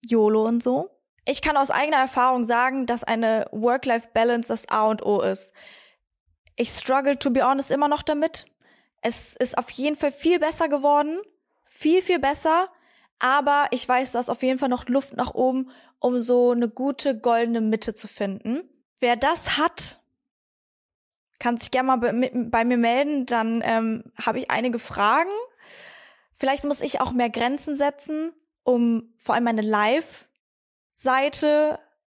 YOLO 0.00 0.46
und 0.46 0.62
so. 0.62 0.90
Ich 1.26 1.42
kann 1.42 1.56
aus 1.56 1.70
eigener 1.70 1.96
Erfahrung 1.96 2.44
sagen, 2.44 2.86
dass 2.86 3.04
eine 3.04 3.48
Work-Life-Balance 3.50 4.48
das 4.48 4.68
A 4.68 4.86
und 4.86 5.04
O 5.04 5.20
ist. 5.20 5.52
Ich 6.56 6.70
struggle, 6.70 7.18
to 7.18 7.30
be 7.30 7.46
honest, 7.46 7.70
immer 7.70 7.88
noch 7.88 8.02
damit. 8.02 8.46
Es 9.02 9.36
ist 9.36 9.58
auf 9.58 9.70
jeden 9.70 9.96
Fall 9.96 10.12
viel 10.12 10.38
besser 10.38 10.68
geworden. 10.68 11.20
Viel, 11.66 12.02
viel 12.02 12.18
besser. 12.18 12.68
Aber 13.18 13.68
ich 13.70 13.88
weiß, 13.88 14.12
da 14.12 14.20
ist 14.20 14.28
auf 14.28 14.42
jeden 14.42 14.58
Fall 14.58 14.68
noch 14.68 14.88
Luft 14.88 15.16
nach 15.16 15.34
oben, 15.34 15.70
um 15.98 16.18
so 16.18 16.52
eine 16.52 16.68
gute 16.68 17.18
goldene 17.18 17.60
Mitte 17.60 17.94
zu 17.94 18.08
finden. 18.08 18.68
Wer 19.00 19.16
das 19.16 19.56
hat, 19.58 20.00
kann 21.38 21.56
sich 21.58 21.70
gerne 21.70 21.96
mal 21.96 21.96
bei, 22.50 22.64
mir 22.64 22.78
melden. 22.78 23.26
Dann 23.26 23.62
ähm, 23.64 24.04
habe 24.20 24.38
ich 24.38 24.50
einige 24.50 24.78
Fragen. 24.78 25.30
Vielleicht 26.36 26.64
muss 26.64 26.80
ich 26.80 27.00
auch 27.00 27.12
mehr 27.12 27.30
Grenzen 27.30 27.76
setzen, 27.76 28.32
um 28.62 29.14
vor 29.18 29.34
allem 29.34 29.44
meine 29.44 29.62
Live-Seite 29.62 30.28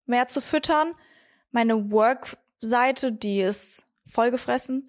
mehr 0.06 0.28
zu 0.28 0.42
füttern. 0.42 0.94
Meine 1.52 1.92
Work-Seite, 1.92 3.12
die 3.12 3.42
ist 3.42 3.86
vollgefressen. 4.08 4.88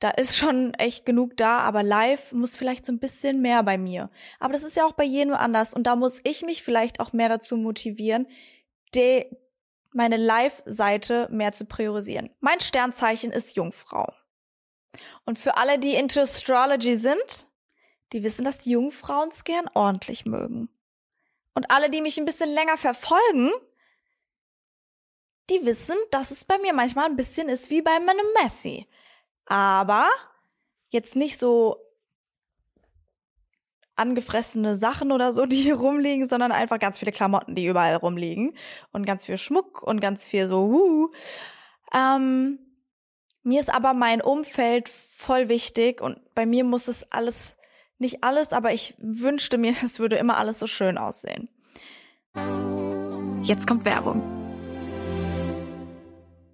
Da 0.00 0.10
ist 0.10 0.36
schon 0.36 0.74
echt 0.74 1.04
genug 1.06 1.36
da, 1.36 1.58
aber 1.58 1.82
live 1.82 2.32
muss 2.32 2.56
vielleicht 2.56 2.86
so 2.86 2.92
ein 2.92 3.00
bisschen 3.00 3.40
mehr 3.42 3.62
bei 3.64 3.78
mir. 3.78 4.10
Aber 4.38 4.52
das 4.52 4.62
ist 4.62 4.76
ja 4.76 4.86
auch 4.86 4.92
bei 4.92 5.04
jedem 5.04 5.34
anders 5.34 5.74
und 5.74 5.86
da 5.86 5.96
muss 5.96 6.20
ich 6.22 6.42
mich 6.42 6.62
vielleicht 6.62 7.00
auch 7.00 7.12
mehr 7.12 7.28
dazu 7.28 7.56
motivieren, 7.56 8.28
de 8.94 9.26
meine 9.92 10.16
Live-Seite 10.16 11.28
mehr 11.32 11.52
zu 11.52 11.64
priorisieren. 11.64 12.30
Mein 12.40 12.60
Sternzeichen 12.60 13.32
ist 13.32 13.56
Jungfrau. 13.56 14.12
Und 15.24 15.38
für 15.38 15.56
alle, 15.56 15.78
die 15.78 15.94
into 15.94 16.20
Astrology 16.20 16.96
sind, 16.96 17.48
die 18.12 18.22
wissen, 18.22 18.44
dass 18.44 18.58
die 18.58 18.70
Jungfrauen 18.70 19.30
es 19.30 19.44
gern 19.44 19.68
ordentlich 19.74 20.26
mögen. 20.26 20.68
Und 21.54 21.70
alle, 21.70 21.90
die 21.90 22.02
mich 22.02 22.18
ein 22.18 22.24
bisschen 22.24 22.50
länger 22.50 22.78
verfolgen, 22.78 23.50
die 25.50 25.64
wissen, 25.64 25.96
dass 26.10 26.30
es 26.30 26.44
bei 26.44 26.58
mir 26.58 26.72
manchmal 26.72 27.06
ein 27.06 27.16
bisschen 27.16 27.48
ist 27.48 27.70
wie 27.70 27.82
bei 27.82 27.98
meinem 28.00 28.26
Messi. 28.42 28.86
aber 29.46 30.08
jetzt 30.90 31.16
nicht 31.16 31.38
so 31.38 31.76
angefressene 33.98 34.76
Sachen 34.76 35.12
oder 35.12 35.32
so, 35.32 35.46
die 35.46 35.62
hier 35.62 35.76
rumliegen, 35.76 36.26
sondern 36.26 36.52
einfach 36.52 36.78
ganz 36.78 36.98
viele 36.98 37.12
Klamotten, 37.12 37.54
die 37.54 37.66
überall 37.66 37.96
rumliegen 37.96 38.54
und 38.92 39.06
ganz 39.06 39.26
viel 39.26 39.36
Schmuck 39.36 39.82
und 39.82 40.00
ganz 40.00 40.26
viel 40.26 40.48
so. 40.48 40.64
Uh. 40.64 41.08
Ähm, 41.92 42.58
mir 43.42 43.60
ist 43.60 43.72
aber 43.72 43.94
mein 43.94 44.20
Umfeld 44.20 44.88
voll 44.88 45.48
wichtig 45.48 46.00
und 46.00 46.18
bei 46.34 46.46
mir 46.46 46.64
muss 46.64 46.88
es 46.88 47.10
alles, 47.10 47.56
nicht 47.98 48.22
alles, 48.22 48.52
aber 48.52 48.72
ich 48.72 48.94
wünschte 48.98 49.58
mir, 49.58 49.74
es 49.84 49.98
würde 49.98 50.16
immer 50.16 50.38
alles 50.38 50.58
so 50.58 50.66
schön 50.66 50.98
aussehen. 50.98 51.48
Jetzt 53.42 53.66
kommt 53.66 53.84
Werbung. 53.84 54.37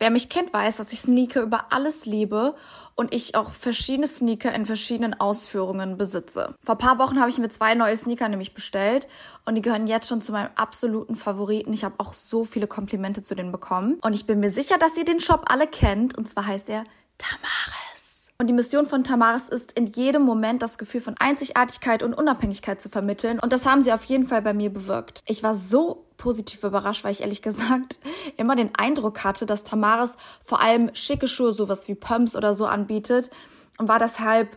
Wer 0.04 0.10
mich 0.10 0.28
kennt, 0.28 0.52
weiß, 0.52 0.76
dass 0.76 0.92
ich 0.92 1.00
Sneaker 1.00 1.40
über 1.40 1.72
alles 1.72 2.04
liebe 2.04 2.54
und 2.94 3.14
ich 3.14 3.36
auch 3.36 3.52
verschiedene 3.52 4.06
Sneaker 4.06 4.52
in 4.52 4.66
verschiedenen 4.66 5.18
Ausführungen 5.18 5.96
besitze. 5.96 6.54
Vor 6.62 6.76
paar 6.76 6.98
Wochen 6.98 7.18
habe 7.18 7.30
ich 7.30 7.38
mir 7.38 7.48
zwei 7.48 7.74
neue 7.74 7.96
Sneaker 7.96 8.28
nämlich 8.28 8.52
bestellt 8.52 9.08
und 9.46 9.54
die 9.54 9.62
gehören 9.62 9.86
jetzt 9.86 10.06
schon 10.06 10.20
zu 10.20 10.32
meinem 10.32 10.50
absoluten 10.56 11.14
Favoriten. 11.14 11.72
Ich 11.72 11.84
habe 11.84 11.94
auch 11.96 12.12
so 12.12 12.44
viele 12.44 12.66
Komplimente 12.66 13.22
zu 13.22 13.34
denen 13.34 13.50
bekommen 13.50 13.98
und 14.02 14.14
ich 14.14 14.26
bin 14.26 14.40
mir 14.40 14.50
sicher, 14.50 14.76
dass 14.76 14.98
ihr 14.98 15.06
den 15.06 15.20
Shop 15.20 15.46
alle 15.46 15.66
kennt 15.66 16.18
und 16.18 16.28
zwar 16.28 16.48
heißt 16.48 16.68
er 16.68 16.84
Tamaris. 17.16 18.28
Und 18.36 18.48
die 18.48 18.52
Mission 18.52 18.84
von 18.84 19.04
Tamaris 19.04 19.48
ist, 19.48 19.72
in 19.72 19.86
jedem 19.86 20.20
Moment 20.20 20.60
das 20.60 20.76
Gefühl 20.76 21.00
von 21.00 21.14
Einzigartigkeit 21.18 22.02
und 22.02 22.12
Unabhängigkeit 22.12 22.78
zu 22.78 22.90
vermitteln. 22.90 23.38
Und 23.38 23.54
das 23.54 23.64
haben 23.64 23.80
sie 23.80 23.92
auf 23.92 24.04
jeden 24.04 24.26
Fall 24.26 24.42
bei 24.42 24.52
mir 24.52 24.70
bewirkt. 24.70 25.22
Ich 25.26 25.42
war 25.42 25.54
so 25.54 26.03
positiv 26.16 26.62
überrascht, 26.62 27.04
weil 27.04 27.12
ich 27.12 27.20
ehrlich 27.20 27.42
gesagt 27.42 27.98
immer 28.36 28.56
den 28.56 28.74
Eindruck 28.74 29.24
hatte, 29.24 29.46
dass 29.46 29.64
Tamaris 29.64 30.16
vor 30.40 30.60
allem 30.60 30.90
schicke 30.94 31.28
Schuhe, 31.28 31.52
sowas 31.52 31.88
wie 31.88 31.94
Pumps 31.94 32.36
oder 32.36 32.54
so 32.54 32.66
anbietet. 32.66 33.30
Und 33.78 33.88
war 33.88 33.98
deshalb 33.98 34.56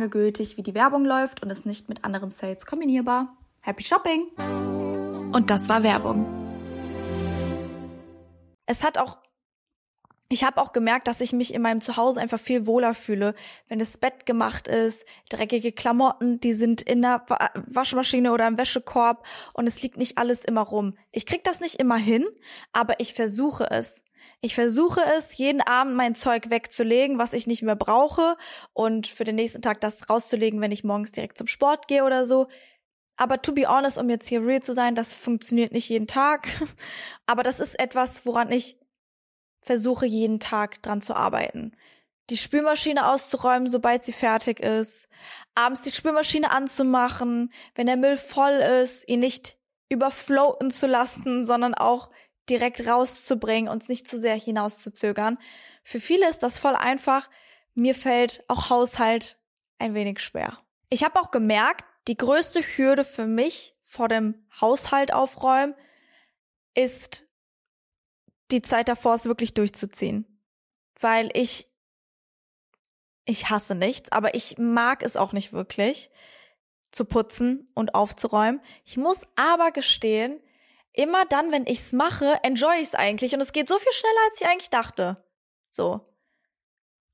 gültig, 0.00 0.56
wie 0.56 0.62
die 0.62 0.74
Werbung 0.74 1.04
läuft 1.04 1.42
und 1.42 1.50
ist 1.50 1.66
nicht 1.66 1.88
mit 1.88 2.04
anderen 2.04 2.30
Sales 2.30 2.66
kombinierbar. 2.66 3.36
Happy 3.60 3.82
Shopping! 3.84 4.28
Und 5.32 5.50
das 5.50 5.68
war 5.68 5.82
Werbung. 5.82 6.26
Es 8.66 8.84
hat 8.84 8.98
auch 8.98 9.18
ich 10.32 10.44
habe 10.44 10.62
auch 10.62 10.72
gemerkt, 10.72 11.08
dass 11.08 11.20
ich 11.20 11.34
mich 11.34 11.52
in 11.52 11.60
meinem 11.60 11.82
Zuhause 11.82 12.18
einfach 12.18 12.40
viel 12.40 12.66
wohler 12.66 12.94
fühle, 12.94 13.34
wenn 13.68 13.78
das 13.78 13.98
Bett 13.98 14.24
gemacht 14.24 14.66
ist, 14.66 15.04
dreckige 15.28 15.72
Klamotten, 15.72 16.40
die 16.40 16.54
sind 16.54 16.80
in 16.80 17.02
der 17.02 17.26
Waschmaschine 17.66 18.32
oder 18.32 18.48
im 18.48 18.56
Wäschekorb 18.56 19.26
und 19.52 19.66
es 19.66 19.82
liegt 19.82 19.98
nicht 19.98 20.16
alles 20.16 20.42
immer 20.42 20.62
rum. 20.62 20.96
Ich 21.10 21.26
krieg 21.26 21.44
das 21.44 21.60
nicht 21.60 21.74
immer 21.74 21.98
hin, 21.98 22.24
aber 22.72 22.98
ich 22.98 23.12
versuche 23.12 23.70
es. 23.70 24.02
Ich 24.40 24.54
versuche 24.54 25.00
es, 25.16 25.36
jeden 25.36 25.60
Abend 25.60 25.94
mein 25.94 26.14
Zeug 26.14 26.50
wegzulegen, 26.50 27.18
was 27.18 27.32
ich 27.32 27.46
nicht 27.46 27.62
mehr 27.62 27.76
brauche 27.76 28.36
und 28.72 29.06
für 29.06 29.24
den 29.24 29.36
nächsten 29.36 29.62
Tag 29.62 29.80
das 29.80 30.08
rauszulegen, 30.10 30.60
wenn 30.60 30.72
ich 30.72 30.84
morgens 30.84 31.12
direkt 31.12 31.38
zum 31.38 31.46
Sport 31.46 31.88
gehe 31.88 32.04
oder 32.04 32.26
so. 32.26 32.48
Aber 33.16 33.40
to 33.40 33.52
be 33.52 33.68
honest, 33.68 33.98
um 33.98 34.10
jetzt 34.10 34.28
hier 34.28 34.44
real 34.44 34.62
zu 34.62 34.74
sein, 34.74 34.94
das 34.94 35.14
funktioniert 35.14 35.72
nicht 35.72 35.88
jeden 35.88 36.06
Tag. 36.06 36.48
Aber 37.26 37.42
das 37.42 37.60
ist 37.60 37.78
etwas, 37.78 38.26
woran 38.26 38.50
ich 38.50 38.78
versuche 39.60 40.06
jeden 40.06 40.40
Tag 40.40 40.82
dran 40.82 41.02
zu 41.02 41.14
arbeiten. 41.14 41.76
Die 42.30 42.36
Spülmaschine 42.36 43.08
auszuräumen, 43.08 43.68
sobald 43.68 44.04
sie 44.04 44.12
fertig 44.12 44.60
ist. 44.60 45.08
Abends 45.54 45.82
die 45.82 45.92
Spülmaschine 45.92 46.50
anzumachen, 46.50 47.52
wenn 47.74 47.86
der 47.86 47.96
Müll 47.96 48.16
voll 48.16 48.52
ist, 48.52 49.08
ihn 49.08 49.20
nicht 49.20 49.56
überfloaten 49.88 50.70
zu 50.70 50.86
lassen, 50.86 51.44
sondern 51.44 51.74
auch 51.74 52.10
direkt 52.48 52.86
rauszubringen 52.86 53.70
und 53.70 53.88
nicht 53.88 54.06
zu 54.08 54.18
sehr 54.18 54.34
hinauszuzögern. 54.34 55.38
Für 55.84 56.00
viele 56.00 56.28
ist 56.28 56.42
das 56.42 56.58
voll 56.58 56.74
einfach. 56.74 57.30
Mir 57.74 57.94
fällt 57.94 58.44
auch 58.48 58.70
Haushalt 58.70 59.38
ein 59.78 59.94
wenig 59.94 60.20
schwer. 60.20 60.58
Ich 60.90 61.04
habe 61.04 61.20
auch 61.20 61.30
gemerkt, 61.30 61.84
die 62.08 62.16
größte 62.16 62.60
Hürde 62.60 63.04
für 63.04 63.26
mich 63.26 63.74
vor 63.82 64.08
dem 64.08 64.46
Haushalt 64.60 65.12
aufräumen 65.12 65.74
ist 66.74 67.26
die 68.50 68.62
Zeit 68.62 68.88
davor 68.88 69.14
ist, 69.14 69.26
wirklich 69.26 69.54
durchzuziehen. 69.54 70.26
Weil 71.00 71.30
ich, 71.34 71.66
ich 73.24 73.50
hasse 73.50 73.74
nichts, 73.74 74.12
aber 74.12 74.34
ich 74.34 74.58
mag 74.58 75.02
es 75.02 75.16
auch 75.16 75.32
nicht 75.32 75.52
wirklich, 75.52 76.10
zu 76.90 77.04
putzen 77.06 77.70
und 77.74 77.94
aufzuräumen. 77.94 78.60
Ich 78.84 78.96
muss 78.98 79.26
aber 79.34 79.72
gestehen, 79.72 80.40
immer 80.92 81.24
dann, 81.24 81.52
wenn 81.52 81.66
ich's 81.66 81.92
mache, 81.92 82.38
enjoy 82.42 82.80
ich's 82.80 82.94
eigentlich 82.94 83.34
und 83.34 83.40
es 83.40 83.52
geht 83.52 83.68
so 83.68 83.78
viel 83.78 83.92
schneller, 83.92 84.20
als 84.26 84.40
ich 84.40 84.46
eigentlich 84.46 84.70
dachte. 84.70 85.24
So. 85.70 86.12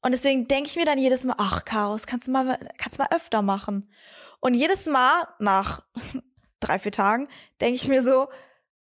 Und 0.02 0.12
deswegen 0.12 0.46
denke 0.46 0.68
ich 0.68 0.76
mir 0.76 0.84
dann 0.84 0.98
jedes 0.98 1.24
Mal, 1.24 1.36
ach, 1.38 1.64
Chaos, 1.64 2.06
kannst 2.06 2.28
du 2.28 2.30
mal, 2.30 2.58
kannst 2.78 2.98
du 2.98 3.02
mal 3.02 3.10
öfter 3.14 3.42
machen. 3.42 3.92
Und 4.40 4.54
jedes 4.54 4.86
Mal 4.86 5.28
nach 5.38 5.82
drei, 6.60 6.78
vier 6.78 6.92
Tagen 6.92 7.28
denke 7.60 7.76
ich 7.76 7.88
mir 7.88 8.02
so, 8.02 8.28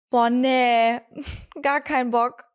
boah, 0.09 0.29
nee, 0.29 0.99
gar 1.61 1.81
keinen 1.81 2.11
Bock. 2.11 2.45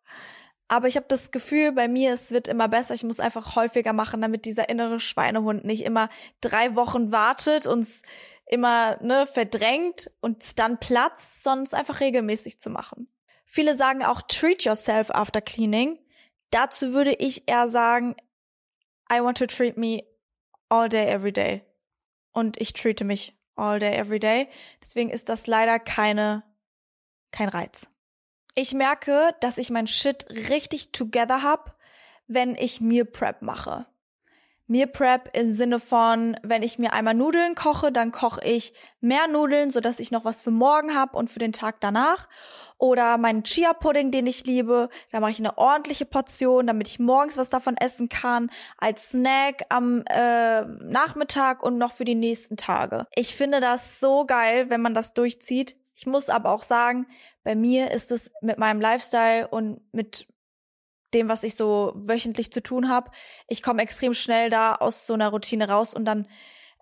Aber 0.68 0.87
ich 0.87 0.96
habe 0.96 1.07
das 1.09 1.33
Gefühl, 1.33 1.72
bei 1.72 1.88
mir, 1.88 2.14
es 2.14 2.31
wird 2.31 2.46
immer 2.46 2.68
besser. 2.68 2.94
Ich 2.94 3.03
muss 3.03 3.18
einfach 3.18 3.57
häufiger 3.57 3.92
machen, 3.92 4.22
damit 4.22 4.44
dieser 4.44 4.68
innere 4.68 5.00
Schweinehund 5.00 5.64
nicht 5.64 5.85
immer 5.85 6.09
drei 6.40 6.76
Wochen 6.76 7.11
wartet, 7.11 7.66
uns 7.66 8.03
immer 8.50 8.98
ne, 9.02 9.26
verdrängt 9.26 10.10
und 10.20 10.58
dann 10.58 10.78
platzt, 10.78 11.42
sondern 11.42 11.66
es 11.66 11.74
einfach 11.74 12.00
regelmäßig 12.00 12.60
zu 12.60 12.68
machen. 12.68 13.08
Viele 13.44 13.76
sagen 13.76 14.02
auch 14.04 14.22
treat 14.22 14.64
yourself 14.64 15.10
after 15.10 15.40
cleaning. 15.40 15.98
Dazu 16.50 16.92
würde 16.92 17.12
ich 17.14 17.48
eher 17.48 17.68
sagen, 17.68 18.16
I 19.12 19.20
want 19.20 19.38
to 19.38 19.46
treat 19.46 19.76
me 19.76 20.04
all 20.68 20.88
day, 20.88 21.06
every 21.06 21.32
day. 21.32 21.64
Und 22.32 22.60
ich 22.60 22.72
treate 22.72 23.04
mich 23.04 23.36
all 23.54 23.78
day, 23.78 23.94
every 23.94 24.18
day. 24.18 24.48
Deswegen 24.82 25.10
ist 25.10 25.28
das 25.28 25.46
leider 25.46 25.78
keine 25.78 26.42
kein 27.30 27.48
Reiz. 27.48 27.88
Ich 28.56 28.74
merke, 28.74 29.34
dass 29.40 29.58
ich 29.58 29.70
mein 29.70 29.86
Shit 29.86 30.26
richtig 30.28 30.90
together 30.90 31.42
hab, 31.42 31.78
wenn 32.26 32.56
ich 32.56 32.80
Meal 32.80 33.04
Prep 33.04 33.42
mache. 33.42 33.86
Meal 34.70 34.87
Prep 34.87 35.37
im 35.37 35.48
Sinne 35.48 35.80
von, 35.80 36.37
wenn 36.44 36.62
ich 36.62 36.78
mir 36.78 36.92
einmal 36.92 37.14
Nudeln 37.14 37.56
koche, 37.56 37.90
dann 37.90 38.12
koche 38.12 38.40
ich 38.44 38.72
mehr 39.00 39.26
Nudeln, 39.26 39.70
so 39.70 39.80
dass 39.80 39.98
ich 39.98 40.12
noch 40.12 40.24
was 40.24 40.42
für 40.42 40.52
morgen 40.52 40.94
hab 40.94 41.16
und 41.16 41.28
für 41.28 41.40
den 41.40 41.52
Tag 41.52 41.80
danach. 41.80 42.28
Oder 42.78 43.18
meinen 43.18 43.42
Chia 43.42 43.72
Pudding, 43.72 44.12
den 44.12 44.28
ich 44.28 44.46
liebe, 44.46 44.88
da 45.11 45.18
mache 45.18 45.33
ich 45.33 45.40
eine 45.40 45.59
ordentliche 45.59 46.06
Portion, 46.06 46.68
damit 46.68 46.87
ich 46.87 47.00
morgens 47.00 47.37
was 47.37 47.50
davon 47.50 47.76
essen 47.76 48.09
kann, 48.09 48.48
als 48.78 49.11
Snack 49.11 49.64
am 49.70 50.04
äh, 50.09 50.61
Nachmittag 50.62 51.64
und 51.64 51.76
noch 51.76 51.92
für 51.92 52.04
die 52.04 52.14
nächsten 52.14 52.56
Tage. 52.56 53.06
Ich 53.16 53.35
finde 53.35 53.61
das 53.61 53.98
so 53.98 54.24
geil, 54.24 54.70
wenn 54.70 54.80
man 54.80 54.94
das 54.94 55.14
durchzieht. 55.14 55.76
Ich 55.96 56.06
muss 56.06 56.28
aber 56.28 56.52
auch 56.52 56.62
sagen, 56.62 57.09
bei 57.42 57.56
mir 57.56 57.90
ist 57.90 58.12
es 58.12 58.30
mit 58.40 58.56
meinem 58.56 58.80
Lifestyle 58.80 59.48
und 59.48 59.80
mit 59.92 60.28
dem, 61.14 61.28
was 61.28 61.42
ich 61.42 61.54
so 61.54 61.92
wöchentlich 61.96 62.52
zu 62.52 62.62
tun 62.62 62.88
habe, 62.88 63.10
ich 63.48 63.62
komme 63.62 63.82
extrem 63.82 64.14
schnell 64.14 64.50
da 64.50 64.74
aus 64.74 65.06
so 65.06 65.14
einer 65.14 65.28
Routine 65.28 65.68
raus 65.68 65.94
und 65.94 66.04
dann 66.04 66.28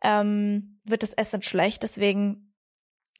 ähm, 0.03 0.81
wird 0.85 1.03
das 1.03 1.15
Essen 1.15 1.43
schlecht. 1.43 1.83
Deswegen 1.83 2.55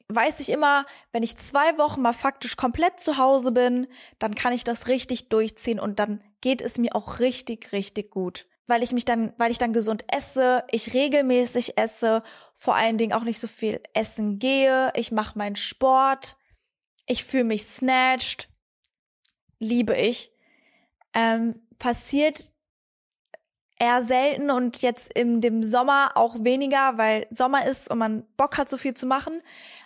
weiß 0.07 0.39
ich 0.39 0.49
immer, 0.49 0.85
wenn 1.11 1.23
ich 1.23 1.37
zwei 1.37 1.77
Wochen 1.77 2.01
mal 2.01 2.13
faktisch 2.13 2.55
komplett 2.57 2.99
zu 2.99 3.17
Hause 3.17 3.51
bin, 3.51 3.87
dann 4.17 4.35
kann 4.35 4.53
ich 4.53 4.63
das 4.63 4.87
richtig 4.87 5.29
durchziehen 5.29 5.79
und 5.79 5.99
dann 5.99 6.23
geht 6.41 6.61
es 6.61 6.77
mir 6.77 6.95
auch 6.95 7.19
richtig, 7.19 7.71
richtig 7.71 8.11
gut 8.11 8.47
weil 8.69 8.83
ich 8.83 8.91
mich 8.91 9.03
dann, 9.03 9.33
weil 9.37 9.49
ich 9.49 9.57
dann 9.57 9.73
gesund 9.73 10.05
esse, 10.13 10.63
ich 10.69 10.93
regelmäßig 10.93 11.77
esse, 11.77 12.21
vor 12.55 12.75
allen 12.75 12.99
Dingen 12.99 13.13
auch 13.13 13.23
nicht 13.23 13.39
so 13.39 13.47
viel 13.47 13.81
essen 13.93 14.37
gehe, 14.37 14.93
ich 14.95 15.11
mache 15.11 15.37
meinen 15.37 15.55
Sport, 15.55 16.37
ich 17.07 17.23
fühle 17.23 17.45
mich 17.45 17.65
snatched, 17.65 18.47
liebe 19.57 19.97
ich. 19.97 20.31
Ähm, 21.13 21.67
passiert 21.79 22.51
eher 23.79 24.01
selten 24.01 24.51
und 24.51 24.81
jetzt 24.81 25.13
in 25.13 25.41
dem 25.41 25.63
Sommer 25.63 26.11
auch 26.15 26.43
weniger, 26.43 26.97
weil 26.97 27.27
Sommer 27.29 27.65
ist 27.65 27.89
und 27.89 27.97
man 27.97 28.25
Bock 28.35 28.57
hat, 28.57 28.69
so 28.69 28.77
viel 28.77 28.93
zu 28.93 29.05
machen. 29.05 29.41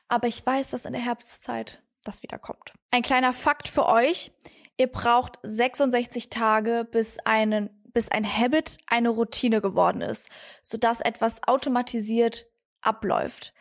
Aber 0.08 0.28
ich 0.28 0.46
weiß, 0.46 0.72
dass 0.72 0.86
in 0.86 0.94
der 0.94 1.02
Herbstzeit 1.02 1.82
das 2.04 2.24
wieder 2.24 2.40
kommt. 2.40 2.74
Ein 2.92 3.04
kleiner 3.04 3.34
Fakt 3.34 3.68
für 3.68 3.88
euch. 3.88 4.32
Ihr 4.78 4.92
braucht 4.92 5.38
66 5.44 6.30
Tage, 6.30 6.88
bis 6.90 7.20
einen 7.20 7.70
bis 7.94 8.10
ein 8.10 8.26
Habit 8.26 8.78
eine 8.88 9.10
Routine 9.10 9.62
geworden 9.62 10.02
ist, 10.02 10.30
sodass 10.64 11.00
etwas 11.00 11.44
automatisiert 11.48 12.48
abläuft. 12.82 13.54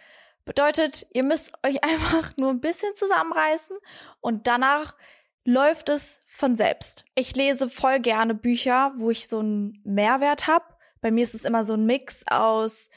Bedeutet, 0.44 1.06
ihr 1.12 1.22
müsst 1.22 1.52
euch 1.64 1.84
einfach 1.84 2.36
nur 2.36 2.50
ein 2.50 2.60
bisschen 2.60 2.94
zusammenreißen 2.96 3.76
und 4.20 4.46
danach 4.46 4.96
läuft 5.44 5.88
es 5.88 6.20
von 6.26 6.56
selbst. 6.56 7.04
Ich 7.14 7.34
lese 7.36 7.68
voll 7.68 8.00
gerne 8.00 8.34
Bücher, 8.34 8.92
wo 8.96 9.10
ich 9.10 9.28
so 9.28 9.40
einen 9.40 9.80
Mehrwert 9.84 10.46
habe. 10.46 10.64
Bei 11.00 11.10
mir 11.10 11.24
ist 11.24 11.34
es 11.34 11.44
immer 11.44 11.64
so 11.64 11.74
ein 11.74 11.84
Mix 11.84 12.24
aus 12.28 12.88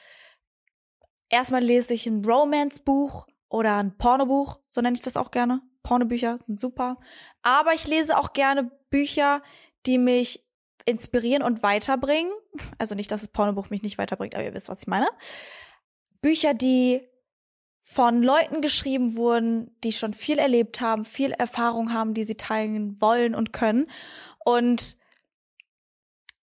erstmal 1.29 1.63
lese 1.63 1.93
ich 1.93 2.07
ein 2.07 2.23
Romance-Buch 2.23 3.27
oder 3.49 3.77
ein 3.77 3.97
Pornobuch, 3.97 4.59
so 4.67 4.81
nenne 4.81 4.95
ich 4.95 5.01
das 5.01 5.17
auch 5.17 5.31
gerne. 5.31 5.61
Pornobücher 5.83 6.37
sind 6.37 6.59
super. 6.59 6.97
Aber 7.43 7.73
ich 7.73 7.87
lese 7.87 8.17
auch 8.17 8.33
gerne 8.33 8.71
Bücher, 8.89 9.43
die 9.85 9.97
mich 9.97 10.43
inspirieren 10.85 11.43
und 11.43 11.61
weiterbringen. 11.61 12.31
Also 12.79 12.95
nicht, 12.95 13.11
dass 13.11 13.21
das 13.21 13.31
Pornobuch 13.31 13.69
mich 13.69 13.83
nicht 13.83 13.97
weiterbringt, 13.97 14.35
aber 14.35 14.43
ihr 14.43 14.53
wisst, 14.53 14.69
was 14.69 14.81
ich 14.81 14.87
meine. 14.87 15.07
Bücher, 16.21 16.53
die 16.53 17.07
von 17.87 18.23
Leuten 18.23 18.61
geschrieben 18.61 19.15
wurden, 19.15 19.69
die 19.83 19.91
schon 19.91 20.15
viel 20.15 20.39
erlebt 20.39 20.81
haben, 20.81 21.05
viel 21.05 21.31
Erfahrung 21.31 21.93
haben, 21.93 22.15
die 22.15 22.23
sie 22.23 22.33
teilen 22.33 22.99
wollen 22.99 23.35
und 23.35 23.53
können. 23.53 23.91
Und 24.43 24.97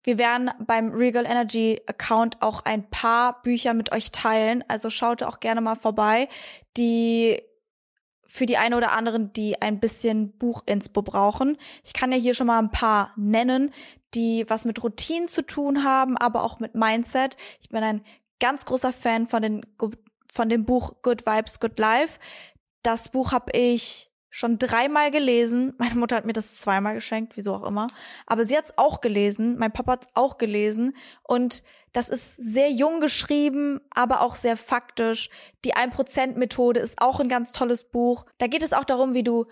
wir 0.04 0.20
werden 0.20 0.52
beim 0.60 0.92
Regal 0.92 1.26
Energy 1.26 1.82
Account 1.88 2.44
auch 2.44 2.64
ein 2.64 2.88
paar 2.92 3.42
Bücher 3.42 3.74
mit 3.74 3.92
euch 3.92 4.12
teilen. 4.12 4.64
Also 4.68 4.92
schaut 4.92 5.24
auch 5.24 5.40
gerne 5.40 5.62
mal 5.62 5.76
vorbei, 5.76 6.30
die 6.78 7.42
für 8.28 8.46
die 8.46 8.58
eine 8.58 8.78
oder 8.78 8.92
anderen, 8.92 9.34
die 9.34 9.60
ein 9.64 9.80
bisschen 9.80 10.38
Buchinspo 10.38 11.02
brauchen. 11.02 11.58
Ich 11.84 11.94
kann 11.94 12.12
ja 12.12 12.20
hier 12.20 12.36
schon 12.36 12.48
mal 12.48 12.60
ein 12.60 12.72
paar 12.72 13.14
nennen, 13.18 13.74
die 14.14 14.46
was 14.48 14.66
mit 14.66 14.82
Routinen 14.84 15.28
zu 15.28 15.44
tun 15.44 15.84
haben, 15.84 16.18
aber 16.18 16.44
auch 16.44 16.60
mit 16.60 16.76
Mindset. 16.76 17.36
Ich 17.60 17.70
bin 17.70 17.84
ein 17.84 18.06
ganz 18.40 18.66
großer 18.66 18.94
Fan 18.94 19.28
von 19.28 19.42
den 19.42 19.66
von 20.32 20.50
dem 20.50 20.66
Buch 20.66 21.04
Good 21.04 21.28
Vibes, 21.28 21.60
Good 21.60 21.78
Life. 21.78 22.20
Das 22.82 23.10
Buch 23.10 23.32
habe 23.32 23.52
ich 23.52 24.10
schon 24.32 24.58
dreimal 24.58 25.12
gelesen. 25.12 25.74
Meine 25.78 25.96
Mutter 25.96 26.16
hat 26.16 26.26
mir 26.26 26.34
das 26.34 26.58
zweimal 26.58 26.96
geschenkt, 26.96 27.38
wieso 27.38 27.54
auch 27.54 27.64
immer. 27.64 27.88
Aber 28.26 28.48
sie 28.48 28.58
hat 28.58 28.66
es 28.66 28.78
auch 28.78 29.02
gelesen. 29.02 29.58
Mein 29.60 29.74
Papa 29.74 29.92
hat 29.92 30.06
es 30.06 30.10
auch 30.16 30.40
gelesen. 30.40 30.96
Und 31.22 31.62
das 31.92 32.10
ist 32.10 32.36
sehr 32.38 32.72
jung 32.72 33.02
geschrieben, 33.02 33.82
aber 33.92 34.22
auch 34.22 34.36
sehr 34.36 34.58
faktisch. 34.58 35.30
Die 35.66 35.76
1%-Methode 35.76 36.80
ist 36.80 37.02
auch 37.02 37.20
ein 37.20 37.30
ganz 37.30 37.52
tolles 37.52 37.84
Buch. 37.84 38.26
Da 38.40 38.48
geht 38.48 38.64
es 38.64 38.74
auch 38.74 38.86
darum, 38.86 39.14
wie 39.14 39.24
du 39.24 39.46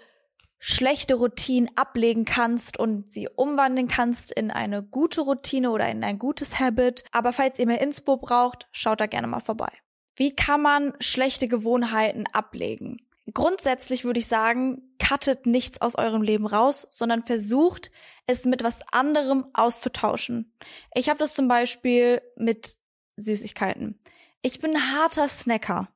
schlechte 0.59 1.15
Routinen 1.15 1.69
ablegen 1.75 2.25
kannst 2.25 2.77
und 2.77 3.11
sie 3.11 3.29
umwandeln 3.33 3.87
kannst 3.87 4.31
in 4.31 4.51
eine 4.51 4.83
gute 4.83 5.21
Routine 5.21 5.71
oder 5.71 5.87
in 5.89 6.03
ein 6.03 6.19
gutes 6.19 6.59
Habit. 6.59 7.03
Aber 7.11 7.33
falls 7.33 7.59
ihr 7.59 7.67
mehr 7.67 7.81
Inspo 7.81 8.17
braucht, 8.17 8.67
schaut 8.71 9.01
da 9.01 9.05
gerne 9.05 9.27
mal 9.27 9.39
vorbei. 9.39 9.71
Wie 10.19 10.35
kann 10.35 10.61
man 10.61 10.93
schlechte 10.99 11.47
Gewohnheiten 11.47 12.25
ablegen? 12.33 13.01
Grundsätzlich 13.33 14.03
würde 14.03 14.19
ich 14.19 14.27
sagen, 14.27 14.81
cuttet 15.01 15.45
nichts 15.45 15.79
aus 15.79 15.95
eurem 15.95 16.21
Leben 16.21 16.45
raus, 16.45 16.87
sondern 16.89 17.23
versucht 17.23 17.89
es 18.27 18.43
mit 18.43 18.61
was 18.61 18.81
anderem 18.91 19.45
auszutauschen. 19.53 20.53
Ich 20.93 21.07
habe 21.07 21.19
das 21.19 21.35
zum 21.35 21.47
Beispiel 21.47 22.21
mit 22.35 22.75
Süßigkeiten. 23.15 23.97
Ich 24.41 24.59
bin 24.59 24.75
ein 24.75 24.91
harter 24.93 25.29
Snacker. 25.29 25.87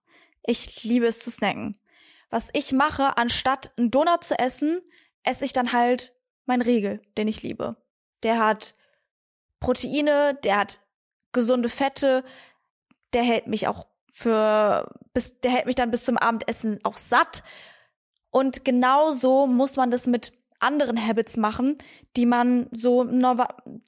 Ich 0.45 0.85
liebe 0.85 1.05
es 1.05 1.19
zu 1.19 1.29
snacken. 1.29 1.77
Was 2.29 2.47
ich 2.53 2.71
mache, 2.71 3.17
anstatt 3.17 3.73
einen 3.75 3.91
Donut 3.91 4.23
zu 4.23 4.39
essen, 4.39 4.79
esse 5.23 5.43
ich 5.43 5.51
dann 5.51 5.73
halt 5.73 6.13
meinen 6.45 6.61
Riegel, 6.61 7.01
den 7.17 7.27
ich 7.27 7.43
liebe. 7.43 7.75
Der 8.23 8.39
hat 8.39 8.73
Proteine, 9.59 10.39
der 10.45 10.59
hat 10.59 10.79
gesunde 11.33 11.67
Fette, 11.67 12.23
der 13.11 13.23
hält 13.23 13.47
mich 13.47 13.67
auch 13.67 13.85
für 14.15 14.87
bis 15.13 15.39
der 15.41 15.51
hält 15.51 15.65
mich 15.65 15.75
dann 15.75 15.91
bis 15.91 16.05
zum 16.05 16.17
Abendessen 16.17 16.79
auch 16.83 16.97
satt. 16.97 17.43
Und 18.29 18.63
genau 18.63 19.11
so 19.11 19.47
muss 19.47 19.75
man 19.75 19.91
das 19.91 20.05
mit 20.05 20.31
anderen 20.59 21.05
Habits 21.05 21.35
machen, 21.35 21.75
die 22.15 22.25
man 22.25 22.67
so, 22.71 23.03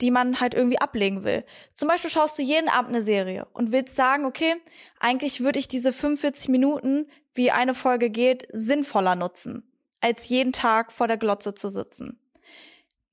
die 0.01 0.11
man 0.11 0.39
halt 0.41 0.55
irgendwie 0.55 0.79
ablegen 0.79 1.23
will. 1.23 1.45
Zum 1.73 1.87
Beispiel 1.87 2.09
schaust 2.09 2.37
du 2.37 2.41
jeden 2.41 2.67
Abend 2.67 2.89
eine 2.89 3.01
Serie 3.01 3.47
und 3.53 3.71
willst 3.71 3.95
sagen, 3.95 4.25
okay, 4.25 4.55
eigentlich 4.99 5.41
würde 5.41 5.59
ich 5.59 5.67
diese 5.67 5.93
45 5.93 6.49
Minuten, 6.49 7.07
wie 7.33 7.51
eine 7.51 7.75
Folge 7.75 8.09
geht, 8.09 8.47
sinnvoller 8.51 9.15
nutzen, 9.15 9.63
als 10.01 10.27
jeden 10.27 10.51
Tag 10.51 10.91
vor 10.91 11.07
der 11.07 11.17
Glotze 11.17 11.53
zu 11.53 11.69
sitzen. 11.69 12.19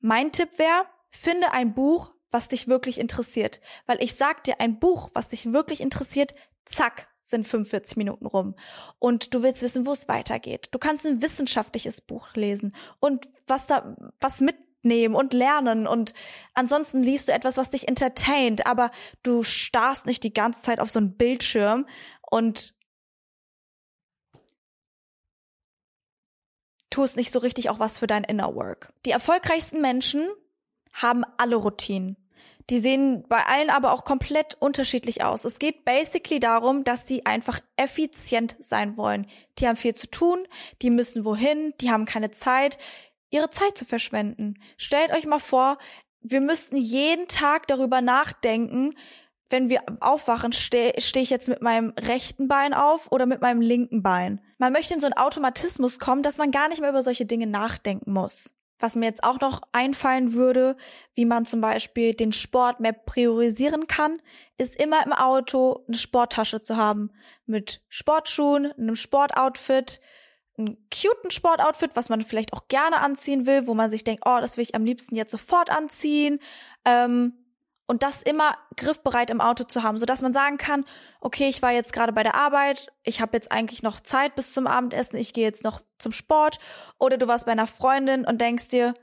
Mein 0.00 0.32
Tipp 0.32 0.58
wäre, 0.58 0.86
finde 1.10 1.52
ein 1.52 1.74
Buch, 1.74 2.12
was 2.32 2.48
dich 2.48 2.66
wirklich 2.66 2.98
interessiert. 2.98 3.60
Weil 3.86 4.02
ich 4.02 4.16
sag 4.16 4.42
dir, 4.42 4.60
ein 4.60 4.80
Buch, 4.80 5.10
was 5.12 5.28
dich 5.28 5.52
wirklich 5.52 5.80
interessiert, 5.80 6.34
zack, 6.64 7.08
sind 7.20 7.46
45 7.46 7.96
Minuten 7.96 8.26
rum. 8.26 8.54
Und 8.98 9.34
du 9.34 9.42
willst 9.42 9.62
wissen, 9.62 9.86
wo 9.86 9.92
es 9.92 10.08
weitergeht. 10.08 10.68
Du 10.72 10.78
kannst 10.78 11.06
ein 11.06 11.22
wissenschaftliches 11.22 12.00
Buch 12.00 12.34
lesen 12.34 12.74
und 13.00 13.28
was 13.46 13.66
da, 13.66 13.96
was 14.20 14.40
mitnehmen 14.40 15.14
und 15.14 15.32
lernen. 15.32 15.86
Und 15.86 16.14
ansonsten 16.54 17.02
liest 17.02 17.28
du 17.28 17.32
etwas, 17.32 17.56
was 17.56 17.70
dich 17.70 17.88
entertaint, 17.88 18.66
aber 18.66 18.90
du 19.22 19.42
starrst 19.42 20.06
nicht 20.06 20.24
die 20.24 20.34
ganze 20.34 20.62
Zeit 20.62 20.80
auf 20.80 20.90
so 20.90 20.98
einen 20.98 21.16
Bildschirm 21.16 21.86
und 22.30 22.74
tust 26.90 27.16
nicht 27.16 27.32
so 27.32 27.38
richtig 27.38 27.70
auch 27.70 27.78
was 27.78 27.98
für 27.98 28.06
dein 28.06 28.24
Inner 28.24 28.54
Work. 28.54 28.92
Die 29.06 29.10
erfolgreichsten 29.10 29.80
Menschen 29.80 30.28
haben 30.92 31.24
alle 31.38 31.56
Routinen. 31.56 32.21
Die 32.70 32.78
sehen 32.78 33.24
bei 33.28 33.44
allen 33.44 33.70
aber 33.70 33.92
auch 33.92 34.04
komplett 34.04 34.56
unterschiedlich 34.60 35.24
aus. 35.24 35.44
Es 35.44 35.58
geht 35.58 35.84
basically 35.84 36.40
darum, 36.40 36.84
dass 36.84 37.06
sie 37.06 37.26
einfach 37.26 37.60
effizient 37.76 38.56
sein 38.60 38.96
wollen. 38.96 39.26
Die 39.58 39.66
haben 39.66 39.76
viel 39.76 39.94
zu 39.94 40.10
tun, 40.10 40.46
die 40.80 40.90
müssen 40.90 41.24
wohin, 41.24 41.74
die 41.80 41.90
haben 41.90 42.06
keine 42.06 42.30
Zeit, 42.30 42.78
ihre 43.30 43.50
Zeit 43.50 43.76
zu 43.76 43.84
verschwenden. 43.84 44.54
Stellt 44.76 45.12
euch 45.12 45.26
mal 45.26 45.40
vor, 45.40 45.78
wir 46.20 46.40
müssten 46.40 46.76
jeden 46.76 47.26
Tag 47.26 47.66
darüber 47.66 48.00
nachdenken, 48.00 48.94
wenn 49.52 49.68
wir 49.68 49.82
aufwachen, 50.00 50.52
stehe 50.52 50.94
steh 50.98 51.20
ich 51.20 51.30
jetzt 51.30 51.48
mit 51.48 51.60
meinem 51.60 51.92
rechten 51.98 52.48
Bein 52.48 52.72
auf 52.72 53.12
oder 53.12 53.26
mit 53.26 53.42
meinem 53.42 53.60
linken 53.60 54.02
Bein. 54.02 54.40
Man 54.58 54.72
möchte 54.72 54.94
in 54.94 55.00
so 55.00 55.06
einen 55.06 55.16
Automatismus 55.16 55.98
kommen, 55.98 56.22
dass 56.22 56.38
man 56.38 56.50
gar 56.50 56.68
nicht 56.68 56.80
mehr 56.80 56.90
über 56.90 57.02
solche 57.02 57.26
Dinge 57.26 57.46
nachdenken 57.46 58.12
muss. 58.12 58.54
Was 58.82 58.96
mir 58.96 59.06
jetzt 59.06 59.22
auch 59.22 59.38
noch 59.38 59.60
einfallen 59.70 60.32
würde, 60.32 60.76
wie 61.14 61.24
man 61.24 61.44
zum 61.44 61.60
Beispiel 61.60 62.14
den 62.14 62.32
Sport 62.32 62.80
mehr 62.80 62.92
priorisieren 62.92 63.86
kann, 63.86 64.20
ist 64.58 64.74
immer 64.74 65.06
im 65.06 65.12
Auto 65.12 65.84
eine 65.86 65.96
Sporttasche 65.96 66.62
zu 66.62 66.76
haben. 66.76 67.12
Mit 67.46 67.80
Sportschuhen, 67.88 68.72
einem 68.72 68.96
Sportoutfit, 68.96 70.00
einem 70.58 70.78
cuten 70.92 71.30
Sportoutfit, 71.30 71.94
was 71.94 72.08
man 72.08 72.22
vielleicht 72.22 72.52
auch 72.54 72.66
gerne 72.66 72.98
anziehen 72.98 73.46
will, 73.46 73.68
wo 73.68 73.74
man 73.74 73.88
sich 73.88 74.02
denkt, 74.02 74.24
oh, 74.26 74.38
das 74.40 74.56
will 74.56 74.64
ich 74.64 74.74
am 74.74 74.84
liebsten 74.84 75.14
jetzt 75.14 75.30
sofort 75.30 75.70
anziehen. 75.70 76.40
Ähm, 76.84 77.34
und 77.86 78.02
das 78.02 78.22
immer 78.22 78.56
griffbereit 78.76 79.30
im 79.30 79.40
Auto 79.40 79.64
zu 79.64 79.82
haben, 79.82 79.98
so 79.98 80.06
dass 80.06 80.22
man 80.22 80.32
sagen 80.32 80.56
kann, 80.56 80.84
okay, 81.20 81.48
ich 81.48 81.62
war 81.62 81.72
jetzt 81.72 81.92
gerade 81.92 82.12
bei 82.12 82.22
der 82.22 82.34
Arbeit, 82.34 82.92
ich 83.02 83.20
habe 83.20 83.36
jetzt 83.36 83.52
eigentlich 83.52 83.82
noch 83.82 84.00
Zeit 84.00 84.34
bis 84.34 84.52
zum 84.52 84.66
Abendessen, 84.66 85.16
ich 85.16 85.32
gehe 85.32 85.44
jetzt 85.44 85.64
noch 85.64 85.82
zum 85.98 86.12
Sport 86.12 86.58
oder 86.98 87.18
du 87.18 87.26
warst 87.26 87.46
bei 87.46 87.52
einer 87.52 87.66
Freundin 87.66 88.24
und 88.24 88.40
denkst 88.40 88.68
dir, 88.68 88.94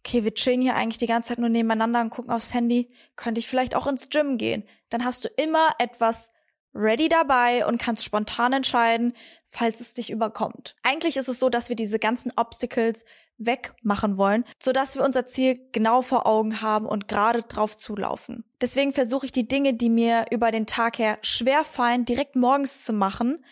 okay, 0.00 0.24
wir 0.24 0.34
chillen 0.34 0.60
hier 0.60 0.74
eigentlich 0.74 0.98
die 0.98 1.06
ganze 1.06 1.28
Zeit 1.28 1.38
nur 1.38 1.48
nebeneinander 1.48 2.00
und 2.00 2.10
gucken 2.10 2.32
aufs 2.32 2.54
Handy, 2.54 2.92
könnte 3.16 3.38
ich 3.38 3.48
vielleicht 3.48 3.74
auch 3.74 3.86
ins 3.86 4.10
Gym 4.10 4.36
gehen. 4.36 4.64
Dann 4.90 5.04
hast 5.04 5.24
du 5.24 5.28
immer 5.36 5.70
etwas 5.78 6.30
ready 6.74 7.08
dabei 7.08 7.66
und 7.66 7.78
kannst 7.78 8.04
spontan 8.04 8.52
entscheiden, 8.52 9.14
falls 9.46 9.80
es 9.80 9.94
dich 9.94 10.10
überkommt. 10.10 10.76
Eigentlich 10.82 11.16
ist 11.16 11.28
es 11.28 11.38
so, 11.38 11.48
dass 11.48 11.68
wir 11.68 11.76
diese 11.76 11.98
ganzen 11.98 12.32
Obstacles 12.36 13.04
wegmachen 13.38 14.16
wollen, 14.16 14.44
sodass 14.62 14.94
wir 14.94 15.04
unser 15.04 15.26
Ziel 15.26 15.58
genau 15.72 16.02
vor 16.02 16.26
Augen 16.26 16.60
haben 16.60 16.86
und 16.86 17.08
gerade 17.08 17.42
drauf 17.42 17.76
zulaufen. 17.76 18.44
Deswegen 18.60 18.92
versuche 18.92 19.26
ich 19.26 19.32
die 19.32 19.48
Dinge, 19.48 19.74
die 19.74 19.90
mir 19.90 20.26
über 20.30 20.50
den 20.50 20.66
Tag 20.66 20.98
her 20.98 21.18
schwer 21.22 21.64
fallen, 21.64 22.04
direkt 22.04 22.36
morgens 22.36 22.84
zu 22.84 22.92
machen, 22.92 23.44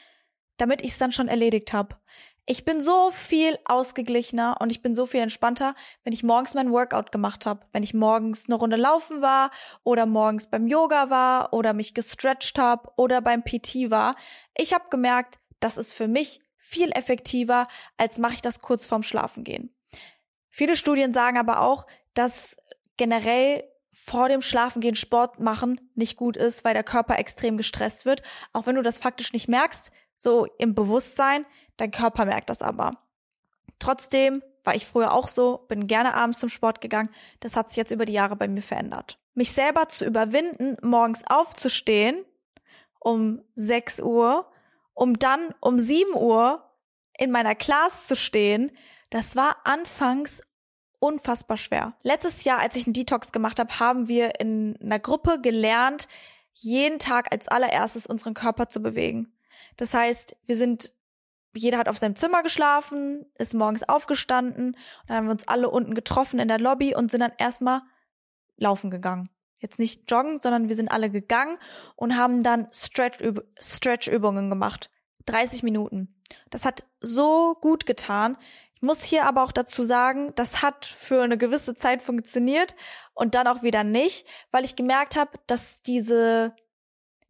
damit 0.57 0.83
ich 0.83 0.93
es 0.93 0.99
dann 0.99 1.13
schon 1.13 1.29
erledigt 1.29 1.73
habe. 1.73 1.97
Ich 2.45 2.65
bin 2.65 2.81
so 2.81 3.13
viel 3.13 3.57
ausgeglichener 3.65 4.57
und 4.61 4.73
ich 4.73 4.83
bin 4.83 4.97
so 4.97 5.07
viel 5.07 5.21
entspannter, 5.21 5.77
wenn 6.03 6.13
ich 6.13 6.25
morgens 6.25 6.55
mein 6.55 6.73
Workout 6.73 7.13
gemacht 7.13 7.47
habe, 7.47 7.65
wenn 7.71 7.85
ich 7.85 7.95
morgens 7.95 8.47
eine 8.47 8.57
Runde 8.57 8.77
laufen 8.77 9.23
war 9.23 9.53
oder 9.85 10.07
morgens 10.07 10.49
beim 10.49 10.67
Yoga 10.67 11.09
war 11.09 11.53
oder 11.53 11.73
mich 11.73 11.95
gestretched 11.95 12.59
habe 12.59 12.91
oder 12.97 13.21
beim 13.21 13.45
PT 13.45 13.91
war. 13.91 14.17
Ich 14.57 14.75
habe 14.75 14.85
gemerkt, 14.91 15.39
das 15.61 15.77
ist 15.77 15.93
für 15.93 16.09
mich 16.09 16.41
viel 16.63 16.93
effektiver, 16.93 17.67
als 17.97 18.19
mache 18.19 18.35
ich 18.35 18.41
das 18.41 18.61
kurz 18.61 18.87
vorm 18.87 19.03
Schlafengehen. 19.03 19.75
Viele 20.49 20.77
Studien 20.77 21.13
sagen 21.13 21.37
aber 21.37 21.61
auch, 21.61 21.87
dass 22.15 22.57
generell 22.97 23.65
vor 23.93 24.29
dem 24.29 24.43
Schlafengehen 24.43 24.95
Sport 24.95 25.41
machen 25.41 25.81
nicht 25.97 26.17
gut 26.17 26.37
ist, 26.37 26.65
weil 26.65 26.73
der 26.73 26.85
Körper 26.85 27.19
extrem 27.19 27.57
gestresst 27.57 28.07
wird. 28.07 28.23
Auch 28.53 28.67
wenn 28.67 28.77
du 28.77 28.83
das 28.83 29.01
faktisch 29.01 29.33
nicht 29.33 29.49
merkst, 29.49 29.91
so 30.17 30.47
im 30.59 30.75
Bewusstsein, 30.75 31.45
dein 31.79 31.91
Körper 31.91 32.25
merkt 32.25 32.49
das 32.49 32.63
aber. 32.63 32.93
Trotzdem 33.81 34.43
war 34.63 34.77
ich 34.77 34.87
früher 34.87 35.13
auch 35.13 35.27
so, 35.27 35.65
bin 35.69 35.89
gerne 35.89 36.15
abends 36.15 36.39
zum 36.39 36.49
Sport 36.49 36.81
gegangen. 36.81 37.11
Das 37.41 37.57
hat 37.57 37.69
sich 37.69 37.77
jetzt 37.77 37.91
über 37.91 38.05
die 38.05 38.13
Jahre 38.13 38.37
bei 38.37 38.47
mir 38.47 38.63
verändert. 38.63 39.19
mich 39.35 39.51
selber 39.51 39.89
zu 39.89 40.05
überwinden, 40.05 40.77
morgens 40.81 41.25
aufzustehen 41.27 42.25
um 43.01 43.43
6 43.57 44.01
Uhr, 44.01 44.52
um 44.95 45.19
dann 45.19 45.55
um 45.61 45.79
7 45.79 46.15
Uhr 46.15 46.69
in 47.19 47.31
meiner 47.31 47.55
Class 47.55 48.07
zu 48.07 48.17
stehen, 48.17 48.73
das 49.11 49.37
war 49.37 49.57
anfangs 49.65 50.43
unfassbar 50.99 51.57
schwer. 51.57 51.95
Letztes 52.03 52.45
Jahr, 52.45 52.61
als 52.61 52.77
ich 52.77 52.87
einen 52.87 52.95
Detox 52.95 53.33
gemacht 53.33 53.59
habe, 53.59 53.81
haben 53.81 54.09
wir 54.09 54.41
in 54.41 54.79
einer 54.81 55.01
Gruppe 55.01 55.41
gelernt, 55.41 56.07
jeden 56.55 56.99
Tag 56.99 57.33
als 57.33 57.49
allererstes 57.49 58.07
unseren 58.07 58.35
Körper 58.35 58.69
zu 58.69 58.81
bewegen. 58.81 59.33
Das 59.77 59.95
heißt, 59.95 60.37
wir 60.47 60.57
sind, 60.57 60.93
jeder 61.55 61.79
hat 61.79 61.89
auf 61.89 61.99
seinem 61.99 62.15
Zimmer 62.15 62.43
geschlafen, 62.43 63.27
ist 63.37 63.55
morgens 63.55 63.83
aufgestanden, 63.89 64.69
und 64.69 64.77
dann 65.09 65.17
haben 65.17 65.27
wir 65.27 65.33
uns 65.33 65.49
alle 65.49 65.71
unten 65.71 65.95
getroffen 65.95 66.39
in 66.39 66.49
der 66.49 66.61
Lobby 66.61 66.95
und 66.95 67.11
sind 67.11 67.21
dann 67.21 67.33
erstmal 67.37 67.83
laufen 68.57 68.91
gegangen. 68.91 69.29
Jetzt 69.63 69.79
nicht 69.79 70.11
joggen, 70.11 70.41
sondern 70.43 70.69
wir 70.69 70.77
sind 70.77 70.91
alle 70.91 71.09
gegangen 71.09 71.57
und 71.97 72.17
haben 72.17 72.43
dann 72.43 72.69
Stretch-Übungen 72.73 73.47
Stretch 73.61 74.11
gemacht. 74.11 74.91
30 75.27 75.63
Minuten. 75.63 76.21
Das 76.51 76.65
hat 76.65 76.85
so 77.01 77.55
gut 77.61 77.87
getan. 77.87 78.37
Ich 78.75 78.83
muss 78.83 79.05
hier 79.05 79.25
aber 79.25 79.45
auch 79.45 79.53
dazu 79.53 79.85
sagen, 79.85 80.33
das 80.35 80.63
hat 80.63 80.85
für 80.85 81.23
eine 81.23 81.39
gewisse 81.39 81.77
Zeit 81.77 82.03
funktioniert 82.03 82.75
und 83.15 83.37
dann 83.37 83.47
auch 83.47 83.63
wieder 83.63 83.85
nicht, 83.85 84.27
weil 84.51 84.65
ich 84.65 84.75
gemerkt 84.75 85.17
habe, 85.17 85.39
dass 85.47 85.83
diese 85.83 86.55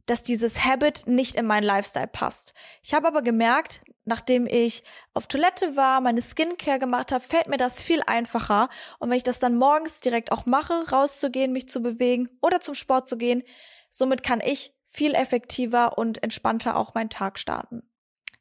dass 0.06 0.22
dieses 0.24 0.64
Habit 0.64 1.06
nicht 1.06 1.36
in 1.36 1.46
meinen 1.46 1.62
Lifestyle 1.62 2.08
passt. 2.08 2.54
Ich 2.82 2.92
habe 2.92 3.06
aber 3.06 3.22
gemerkt, 3.22 3.82
nachdem 4.04 4.46
ich 4.46 4.82
auf 5.14 5.26
Toilette 5.26 5.76
war, 5.76 6.00
meine 6.00 6.22
Skincare 6.22 6.78
gemacht 6.78 7.12
habe, 7.12 7.24
fällt 7.24 7.48
mir 7.48 7.56
das 7.56 7.82
viel 7.82 8.02
einfacher. 8.06 8.68
Und 8.98 9.10
wenn 9.10 9.16
ich 9.16 9.22
das 9.22 9.38
dann 9.38 9.56
morgens 9.56 10.00
direkt 10.00 10.32
auch 10.32 10.46
mache, 10.46 10.90
rauszugehen, 10.90 11.52
mich 11.52 11.68
zu 11.68 11.82
bewegen 11.82 12.28
oder 12.40 12.60
zum 12.60 12.74
Sport 12.74 13.08
zu 13.08 13.16
gehen, 13.16 13.42
somit 13.90 14.22
kann 14.22 14.40
ich 14.40 14.74
viel 14.86 15.14
effektiver 15.14 15.96
und 15.96 16.22
entspannter 16.22 16.76
auch 16.76 16.94
meinen 16.94 17.10
Tag 17.10 17.38
starten. 17.38 17.82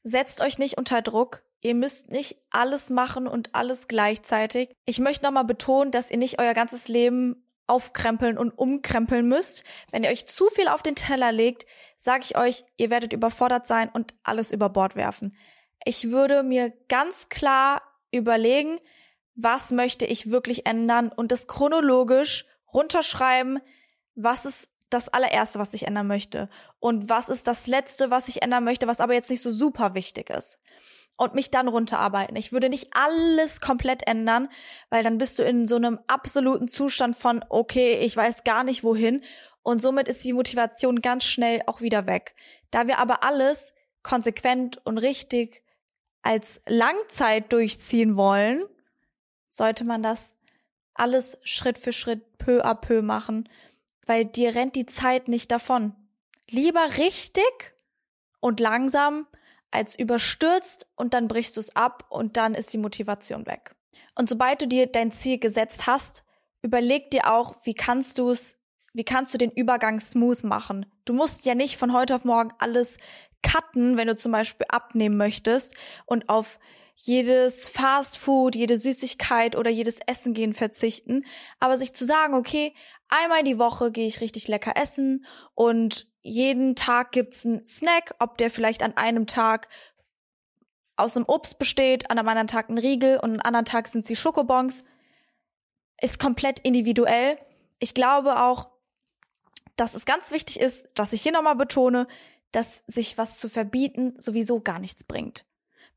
Setzt 0.04 0.41
euch 0.41 0.58
nicht 0.58 0.78
unter 0.78 1.02
Druck. 1.02 1.43
Ihr 1.62 1.76
müsst 1.76 2.10
nicht 2.10 2.38
alles 2.50 2.89
machen 2.89 3.28
und 3.28 3.54
alles 3.54 3.88
gleichzeitig. 3.88 4.71
Ich 4.86 5.00
möchte 5.00 5.26
nochmal 5.26 5.45
betonen, 5.45 5.91
dass 5.91 6.10
ihr 6.10 6.17
nicht 6.17 6.39
euer 6.39 6.56
ganzes 6.56 6.88
Leben 6.88 7.45
aufkrempeln 7.67 8.38
und 8.38 8.52
umkrempeln 8.52 9.28
müsst. 9.28 9.63
Wenn 9.91 10.04
ihr 10.04 10.10
euch 10.10 10.26
zu 10.26 10.47
viel 10.50 10.67
auf 10.67 10.84
den 10.84 10.95
Teller 10.95 11.32
legt, 11.32 11.65
sage 11.97 12.24
ich 12.26 12.38
euch, 12.38 12.63
ihr 12.78 12.89
werdet 12.89 13.13
überfordert 13.13 13.67
sein 13.67 13.89
und 13.89 14.13
alles 14.24 14.52
über 14.52 14.69
Bord 14.69 14.95
werfen. 14.95 15.36
Ich 15.86 16.12
würde 16.12 16.43
mir 16.43 16.71
ganz 16.89 17.30
klar 17.30 17.82
überlegen, 18.12 18.80
was 19.36 19.71
möchte 19.71 20.06
ich 20.06 20.30
wirklich 20.30 20.65
ändern 20.65 21.10
und 21.10 21.32
das 21.32 21.47
chronologisch 21.47 22.45
runterschreiben, 22.74 23.60
was 24.15 24.45
ist 24.45 24.69
das 24.89 25.10
allererste, 25.10 25.58
was 25.58 25.74
ich 25.74 25.88
ändern 25.88 26.08
möchte 26.08 26.50
und 26.80 27.10
was 27.10 27.30
ist 27.30 27.47
das 27.47 27.65
letzte, 27.67 28.12
was 28.12 28.28
ich 28.28 28.41
ändern 28.41 28.65
möchte, 28.65 28.88
was 28.88 29.00
aber 29.00 29.13
jetzt 29.13 29.30
nicht 29.30 29.41
so 29.41 29.52
super 29.52 29.93
wichtig 29.93 30.30
ist 30.30 30.60
und 31.22 31.36
mich 31.36 31.52
dann 31.52 31.68
runterarbeiten. 31.68 32.36
Ich 32.36 32.52
würde 32.52 32.68
nicht 32.68 32.88
alles 32.96 33.62
komplett 33.62 34.08
ändern, 34.08 34.50
weil 34.90 35.04
dann 35.04 35.20
bist 35.20 35.38
du 35.38 35.44
in 35.44 35.68
so 35.68 35.76
einem 35.76 36.00
absoluten 36.08 36.68
Zustand 36.68 37.16
von, 37.16 37.46
okay, 37.48 38.00
ich 38.00 38.18
weiß 38.18 38.44
gar 38.44 38.64
nicht 38.64 38.84
wohin. 38.84 39.24
Und 39.62 39.84
somit 39.84 40.08
ist 40.08 40.24
die 40.24 40.34
Motivation 40.34 41.00
ganz 41.00 41.26
schnell 41.26 41.62
auch 41.68 41.80
wieder 41.80 42.08
weg. 42.08 42.34
Da 42.72 42.88
wir 42.88 42.98
aber 42.98 43.24
alles 43.24 43.72
konsequent 44.02 44.84
und 44.84 44.98
richtig 44.98 45.62
als 46.24 46.60
Langzeit 46.66 47.54
durchziehen 47.54 48.18
wollen, 48.18 48.64
sollte 49.48 49.84
man 49.84 50.02
das 50.02 50.36
alles 50.96 51.38
Schritt 51.44 51.78
für 51.78 51.94
Schritt, 51.94 52.40
peu 52.40 52.66
à 52.66 52.74
peu 52.74 53.04
machen, 53.04 53.48
weil 54.08 54.26
dir 54.26 54.56
rennt 54.56 54.76
die 54.76 54.88
Zeit 54.88 55.28
nicht 55.28 55.52
davon. 55.52 55.96
Lieber 56.50 56.98
richtig 56.98 57.76
und 58.40 58.60
langsam 58.60 59.28
als 59.72 59.98
überstürzt 59.98 60.88
und 60.96 61.14
dann 61.14 61.28
brichst 61.28 61.56
du 61.56 61.60
es 61.62 61.76
ab 61.76 62.06
und 62.10 62.38
dann 62.38 62.54
ist 62.54 62.74
die 62.74 62.78
Motivation 62.78 63.46
weg. 63.46 63.76
Und 64.16 64.30
sobald 64.30 64.62
du 64.62 64.68
dir 64.68 64.88
dein 64.88 65.12
Ziel 65.12 65.40
gesetzt 65.40 65.88
hast, 65.88 66.24
überleg 66.62 67.10
dir 67.12 67.32
auch, 67.32 67.56
wie 67.64 67.74
kannst 67.74 68.18
du 68.18 68.30
es, 68.30 68.58
wie 68.94 69.06
kannst 69.06 69.34
du 69.34 69.38
den 69.38 69.52
Übergang 69.52 70.00
smooth 70.00 70.44
machen. 70.44 70.86
Du 71.06 71.14
musst 71.14 71.46
ja 71.46 71.56
nicht 71.56 71.78
von 71.78 71.94
heute 71.94 72.14
auf 72.16 72.26
morgen 72.26 72.52
alles 72.60 72.98
cutten, 73.42 73.98
wenn 73.98 74.08
du 74.08 74.16
zum 74.16 74.32
Beispiel 74.32 74.68
abnehmen 74.70 75.18
möchtest 75.18 75.76
und 76.06 76.30
auf 76.30 76.60
jedes 77.04 77.68
Fast 77.68 78.18
Food, 78.18 78.56
jede 78.56 78.78
Süßigkeit 78.78 79.56
oder 79.56 79.72
jedes 79.72 80.00
Essen 80.06 80.34
gehen 80.34 80.54
verzichten, 80.54 81.26
aber 81.60 81.78
sich 81.78 81.94
zu 81.94 82.06
sagen, 82.06 82.36
okay, 82.36 82.76
einmal 83.10 83.44
die 83.44 83.58
Woche 83.58 83.92
gehe 83.92 84.08
ich 84.08 84.22
richtig 84.22 84.48
lecker 84.48 84.74
essen 84.76 85.26
und 85.56 86.08
jeden 86.22 86.76
Tag 86.76 87.12
gibt's 87.12 87.46
einen 87.46 87.66
Snack, 87.66 88.16
ob 88.20 88.38
der 88.38 88.52
vielleicht 88.52 88.84
an 88.84 88.96
einem 88.98 89.26
Tag 89.26 89.68
aus 90.96 91.18
einem 91.18 91.26
Obst 91.28 91.58
besteht, 91.58 92.12
an 92.12 92.20
einem 92.20 92.30
anderen 92.30 92.48
Tag 92.48 92.70
ein 92.70 92.78
Riegel 92.78 93.18
und 93.18 93.24
an 93.24 93.32
einem 93.32 93.42
anderen 93.46 93.66
Tag 93.66 93.88
sind 93.88 94.06
sie 94.06 94.16
Schokobons, 94.16 94.84
ist 96.00 96.20
komplett 96.20 96.60
individuell. 96.60 97.40
Ich 97.80 97.96
glaube 97.96 98.40
auch, 98.42 98.70
dass 99.76 99.96
es 99.96 100.06
ganz 100.06 100.32
wichtig 100.32 100.60
ist, 100.60 100.88
dass 100.94 101.14
ich 101.14 101.22
hier 101.24 101.32
nochmal 101.32 101.56
betone, 101.56 102.08
dass 102.52 102.84
sich 102.86 103.18
was 103.18 103.40
zu 103.40 103.50
verbieten 103.50 104.14
sowieso 104.18 104.60
gar 104.60 104.78
nichts 104.78 105.04
bringt. 105.04 105.46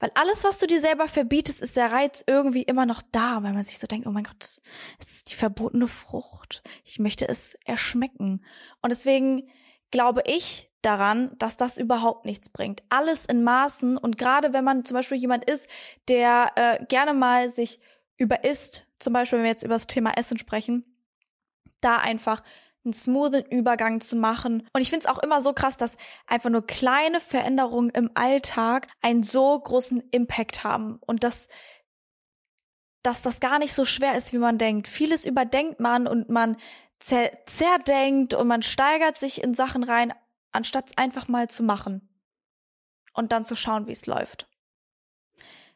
Weil 0.05 0.13
alles, 0.17 0.45
was 0.45 0.59
du 0.59 0.67
dir 0.67 0.83
selber 0.83 1.09
verbietest, 1.09 1.63
ist 1.63 1.79
der 1.79 1.91
Reiz 1.91 2.23
irgendwie 2.27 2.61
immer 2.61 2.85
noch 2.85 3.01
da, 3.11 3.43
weil 3.43 3.55
man 3.55 3.65
sich 3.65 3.79
so 3.79 3.87
denkt, 3.87 4.07
oh 4.07 4.11
mein 4.11 4.25
Gott, 4.25 4.61
es 4.99 5.13
ist 5.13 5.31
die 5.31 5.35
verbotene 5.35 5.89
Frucht. 5.89 6.63
Ich 6.85 6.99
möchte 6.99 7.27
es 7.27 7.55
erschmecken. 7.65 8.45
Und 8.83 8.91
deswegen 8.91 9.49
glaube 9.91 10.23
ich 10.27 10.71
daran, 10.83 11.31
dass 11.39 11.57
das 11.57 11.79
überhaupt 11.79 12.27
nichts 12.27 12.51
bringt. 12.51 12.83
Alles 12.91 13.25
in 13.25 13.45
Maßen 13.45 13.97
und 13.97 14.19
gerade 14.19 14.53
wenn 14.53 14.63
man 14.63 14.85
zum 14.85 14.95
Beispiel 14.95 15.17
jemand 15.17 15.49
ist, 15.49 15.69
der 16.09 16.53
äh, 16.57 16.85
gerne 16.85 17.15
mal 17.15 17.51
sich 17.51 17.81
überisst, 18.19 18.87
zum 18.99 19.15
Beispiel 19.15 19.39
wenn 19.39 19.45
wir 19.45 19.53
jetzt 19.53 19.65
über 19.65 19.73
das 19.73 19.87
Thema 19.87 20.19
Essen 20.19 20.37
sprechen, 20.37 20.85
da 21.81 21.97
einfach 21.97 22.43
einen 22.85 22.93
smoothen 22.93 23.45
Übergang 23.47 24.01
zu 24.01 24.17
machen. 24.17 24.69
Und 24.73 24.81
ich 24.81 24.91
finde 24.91 25.07
es 25.07 25.11
auch 25.11 25.19
immer 25.19 25.41
so 25.41 25.53
krass, 25.53 25.77
dass 25.77 25.97
einfach 26.27 26.51
nur 26.51 26.67
kleine 26.67 27.21
Veränderungen 27.21 27.91
im 27.91 28.11
Alltag 28.15 28.89
einen 29.01 29.23
so 29.23 29.59
großen 29.59 30.03
Impact 30.11 30.65
haben 30.65 30.99
und 31.01 31.25
dass 31.25 31.49
dass 33.03 33.21
das 33.21 33.39
gar 33.39 33.59
nicht 33.59 33.75
so 33.75 33.85
schwer 33.85 34.17
ist, 34.17 34.33
wie 34.33 34.39
man 34.39 34.57
denkt. 34.57 34.89
Vieles 34.89 35.27
überdenkt 35.27 35.79
man 35.79 36.07
und 36.07 36.31
man 36.31 36.57
zer 37.01 37.31
zerdenkt 37.45 38.33
und 38.33 38.49
man 38.49 38.63
steigert 38.63 39.19
sich 39.19 39.43
in 39.43 39.53
Sachen 39.53 39.85
rein, 39.85 40.15
anstatt 40.53 40.89
es 40.89 40.97
einfach 40.97 41.29
mal 41.29 41.49
zu 41.49 41.63
machen 41.63 42.09
und 43.13 43.31
dann 43.31 43.45
zu 43.45 43.57
schauen, 43.57 43.87
wie 43.87 43.93
es 43.93 44.07
läuft. 44.07 44.49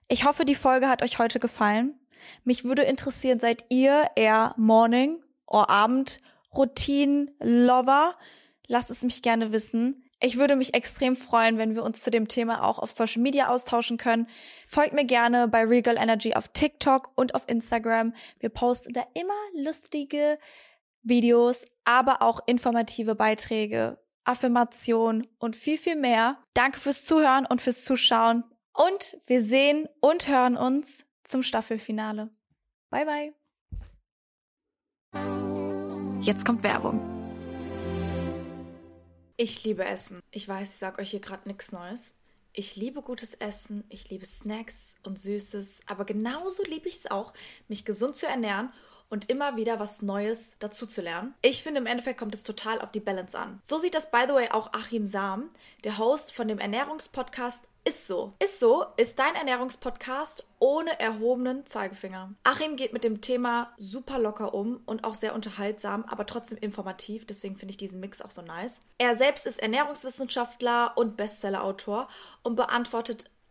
Ich 0.09 0.25
hoffe, 0.25 0.47
die 0.47 0.55
Folge 0.55 0.89
hat 0.89 1.03
euch 1.03 1.19
heute 1.19 1.39
gefallen. 1.39 2.01
Mich 2.45 2.65
würde 2.65 2.83
interessieren, 2.83 3.41
seid 3.41 3.67
ihr 3.69 4.11
eher 4.17 4.55
Morning 4.57 5.23
oder 5.47 5.69
Abend 5.69 6.21
Routinen-Lover? 6.55 8.17
Lasst 8.67 8.91
es 8.91 9.03
mich 9.03 9.23
gerne 9.23 9.53
wissen. 9.53 10.05
Ich 10.21 10.37
würde 10.37 10.57
mich 10.57 10.75
extrem 10.75 11.15
freuen, 11.15 11.59
wenn 11.59 11.77
wir 11.77 11.85
uns 11.85 12.03
zu 12.03 12.11
dem 12.11 12.27
Thema 12.27 12.65
auch 12.65 12.81
auf 12.81 12.91
Social 12.91 13.23
Media 13.23 13.49
austauschen 13.49 13.99
können. 13.99 14.27
Folgt 14.67 14.93
mir 14.93 15.05
gerne 15.05 15.47
bei 15.47 15.65
Regal 15.65 15.97
Energy 15.97 16.35
auf 16.35 16.49
TikTok 16.49 17.13
und 17.15 17.35
auf 17.37 17.45
Instagram. 17.47 18.15
Wir 18.41 18.49
posten 18.49 18.93
da 18.93 19.05
immer 19.15 19.35
lustige 19.55 20.39
Videos, 21.03 21.65
aber 21.85 22.21
auch 22.21 22.41
informative 22.47 23.15
Beiträge, 23.15 23.99
Affirmationen 24.25 25.27
und 25.39 25.55
viel, 25.55 25.79
viel 25.79 25.97
mehr. 25.97 26.39
Danke 26.53 26.81
fürs 26.81 27.05
Zuhören 27.05 27.47
und 27.47 27.63
fürs 27.63 27.85
Zuschauen. 27.85 28.45
Und 28.75 29.17
wir 29.27 29.43
sehen 29.43 29.89
und 30.01 30.29
hören 30.29 30.57
uns 30.57 31.05
zum 31.23 31.43
Staffelfinale. 31.43 32.31
Bye, 32.91 33.05
bye. 33.05 33.38
Jetzt 36.21 36.45
kommt 36.45 36.65
Werbung. 36.65 37.01
Ich 39.37 39.63
liebe 39.63 39.85
Essen. 39.85 40.21
Ich 40.33 40.49
weiß, 40.49 40.69
ich 40.69 40.77
sag 40.77 40.99
euch 40.99 41.11
hier 41.11 41.21
gerade 41.21 41.49
nichts 41.49 41.71
Neues. 41.71 42.13
Ich 42.53 42.75
liebe 42.75 43.03
gutes 43.03 43.35
Essen, 43.35 43.85
ich 43.89 44.11
liebe 44.11 44.27
Snacks 44.27 44.97
und 45.05 45.17
Süßes, 45.17 45.83
aber 45.87 46.05
genauso 46.05 46.65
liebe 46.65 46.89
ich 46.89 46.97
es 46.97 47.11
auch, 47.11 47.33
mich 47.69 47.85
gesund 47.85 48.17
zu 48.17 48.27
ernähren 48.27 48.73
und 49.09 49.31
immer 49.31 49.57
wieder 49.57 49.79
was 49.79 50.03
Neues 50.03 50.57
dazu 50.59 50.87
zu 50.87 51.03
lernen. 51.03 51.35
Ich 51.41 51.63
finde, 51.63 51.81
im 51.81 51.87
Endeffekt 51.87 52.19
kommt 52.19 52.35
es 52.35 52.43
total 52.43 52.81
auf 52.81 52.91
die 52.91 52.99
Balance 52.99 53.39
an. 53.39 53.61
So 53.63 53.79
sieht 53.79 53.95
das, 53.95 54.11
by 54.11 54.25
the 54.27 54.35
way, 54.35 54.49
auch 54.51 54.73
Achim 54.73 55.07
Sam, 55.07 55.51
der 55.85 55.99
Host 55.99 56.33
von 56.33 56.49
dem 56.49 56.59
Ernährungspodcast 56.59 57.69
ist 57.89 58.07
so. 58.07 58.35
Ist 58.39 58.61
so 58.61 58.85
ist 58.99 59.19
dein 59.19 59.35
Ernährungspodcast 59.35 60.47
ohne 60.59 61.01
erhobenen 61.01 61.65
Zeigefinger. 61.65 62.35
Achim 62.45 62.77
geht 62.77 62.93
mit 62.93 63.03
dem 63.03 63.23
Thema 63.23 63.73
super 63.79 64.19
locker 64.19 64.53
um 64.53 64.83
und 64.85 65.05
auch 65.05 65.15
sehr 65.15 65.35
unterhaltsam, 65.35 66.05
aber 66.05 66.27
trotzdem 66.27 66.59
informativ. 66.59 67.27
Deswegen 67.27 67.57
finde 67.57 67.71
ich 67.73 67.79
diesen 67.79 68.01
Mix 68.01 68.21
auch 68.21 68.31
so 68.31 68.43
nice. 68.43 68.81
Er 68.99 69.15
selbst 69.15 69.47
ist 69.47 69.63
Ernährungswissenschaftler 69.63 70.93
und 70.97 71.17
Bestsellerautor 71.17 72.09
und 72.43 72.57
beantwortet 72.57 73.31